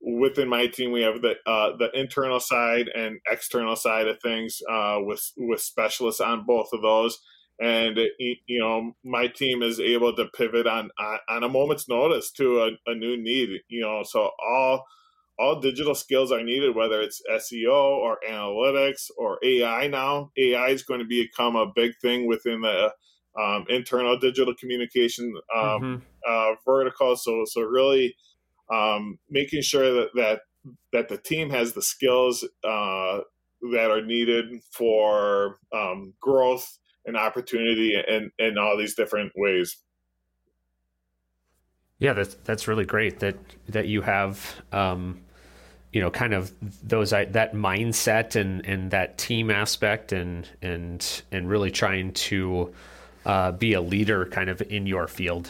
within 0.00 0.48
my 0.48 0.66
team 0.66 0.92
we 0.92 1.02
have 1.02 1.22
the 1.22 1.34
uh, 1.46 1.76
the 1.76 1.90
internal 1.94 2.40
side 2.40 2.88
and 2.94 3.18
external 3.30 3.76
side 3.76 4.08
of 4.08 4.20
things 4.20 4.60
uh, 4.70 4.98
with 5.00 5.32
with 5.36 5.60
specialists 5.60 6.20
on 6.20 6.44
both 6.46 6.68
of 6.72 6.82
those. 6.82 7.18
And 7.58 7.98
you 8.18 8.60
know 8.60 8.92
my 9.04 9.28
team 9.28 9.62
is 9.62 9.80
able 9.80 10.14
to 10.16 10.26
pivot 10.36 10.66
on 10.66 10.90
on 11.28 11.42
a 11.42 11.48
moment's 11.48 11.88
notice 11.88 12.30
to 12.32 12.60
a, 12.60 12.90
a 12.90 12.94
new 12.94 13.16
need 13.16 13.60
you 13.68 13.80
know 13.80 14.02
so 14.04 14.30
all 14.46 14.84
all 15.38 15.60
digital 15.60 15.94
skills 15.94 16.32
are 16.32 16.42
needed 16.42 16.74
whether 16.74 17.00
it's 17.00 17.22
seo 17.30 17.72
or 17.72 18.18
analytics 18.28 19.10
or 19.16 19.38
ai 19.42 19.86
now. 19.86 20.30
Ai 20.38 20.68
is 20.68 20.82
going 20.82 21.00
to 21.00 21.06
become 21.06 21.56
a 21.56 21.72
big 21.74 21.92
thing 22.02 22.26
within 22.26 22.60
the 22.60 22.92
um, 23.40 23.64
internal 23.68 24.18
digital 24.18 24.54
communication 24.54 25.34
um, 25.54 25.62
mm-hmm. 25.62 25.96
uh, 26.28 26.54
vertical. 26.64 27.16
So 27.16 27.44
so 27.46 27.62
really 27.62 28.16
um, 28.72 29.18
making 29.30 29.62
sure 29.62 29.92
that, 29.92 30.08
that 30.14 30.40
that 30.92 31.08
the 31.08 31.16
team 31.16 31.50
has 31.50 31.72
the 31.72 31.82
skills 31.82 32.44
uh, 32.64 33.20
that 33.72 33.90
are 33.90 34.02
needed 34.02 34.60
for 34.72 35.58
um, 35.72 36.12
growth 36.20 36.78
and 37.04 37.16
opportunity 37.16 37.94
in, 38.08 38.30
in 38.38 38.58
all 38.58 38.76
these 38.76 38.94
different 38.94 39.32
ways. 39.36 39.76
Yeah, 41.98 42.12
that's 42.12 42.34
that's 42.44 42.68
really 42.68 42.84
great 42.84 43.20
that 43.20 43.36
that 43.68 43.86
you 43.86 44.02
have 44.02 44.56
um, 44.70 45.22
you 45.92 46.00
know 46.00 46.10
kind 46.10 46.34
of 46.34 46.52
those 46.82 47.10
that 47.10 47.54
mindset 47.54 48.36
and 48.36 48.66
and 48.66 48.90
that 48.90 49.16
team 49.16 49.50
aspect 49.50 50.12
and 50.12 50.46
and 50.60 51.22
and 51.32 51.48
really 51.48 51.70
trying 51.70 52.12
to 52.12 52.74
uh, 53.24 53.52
be 53.52 53.72
a 53.72 53.80
leader 53.80 54.26
kind 54.26 54.50
of 54.50 54.60
in 54.60 54.86
your 54.86 55.08
field. 55.08 55.48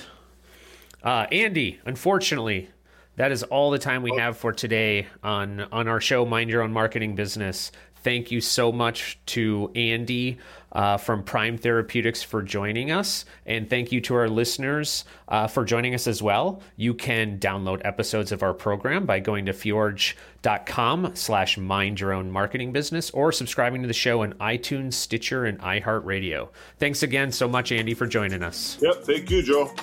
Uh, 1.02 1.26
Andy, 1.32 1.80
unfortunately, 1.84 2.68
that 3.16 3.32
is 3.32 3.42
all 3.42 3.70
the 3.70 3.78
time 3.78 4.02
we 4.02 4.16
have 4.16 4.36
for 4.36 4.52
today 4.52 5.06
on 5.22 5.60
on 5.72 5.88
our 5.88 6.00
show 6.00 6.24
mind 6.24 6.50
your 6.50 6.62
own 6.62 6.72
marketing 6.72 7.14
business. 7.14 7.72
Thank 8.02 8.30
you 8.30 8.40
so 8.40 8.70
much 8.70 9.18
to 9.26 9.72
andy 9.74 10.38
uh, 10.70 10.96
from 10.96 11.24
prime 11.24 11.58
therapeutics 11.58 12.22
for 12.22 12.40
joining 12.40 12.92
us. 12.92 13.24
And 13.46 13.68
thank 13.68 13.90
you 13.90 14.00
to 14.02 14.14
our 14.14 14.28
listeners 14.28 15.04
uh, 15.26 15.48
for 15.48 15.64
joining 15.64 15.92
us 15.92 16.06
as 16.06 16.22
well. 16.22 16.62
You 16.76 16.94
can 16.94 17.40
download 17.40 17.80
episodes 17.84 18.30
of 18.30 18.44
our 18.44 18.54
program 18.54 19.06
by 19.06 19.18
going 19.18 19.46
to 19.46 19.52
fjorge.com 19.52 21.16
slash 21.16 21.58
mind 21.58 21.98
your 21.98 22.12
own 22.12 22.30
marketing 22.30 22.70
business 22.72 23.10
or 23.10 23.32
subscribing 23.32 23.82
to 23.82 23.88
the 23.88 23.94
show 23.94 24.22
on 24.22 24.34
itunes 24.34 24.92
stitcher 24.92 25.44
and 25.44 25.58
iheartradio. 25.60 26.48
Thanks 26.78 27.02
again 27.02 27.32
so 27.32 27.48
much 27.48 27.72
andy 27.72 27.94
for 27.94 28.06
joining 28.06 28.44
us. 28.44 28.78
Yep 28.80 29.04
thank 29.04 29.30
you 29.30 29.42
joe 29.42 29.74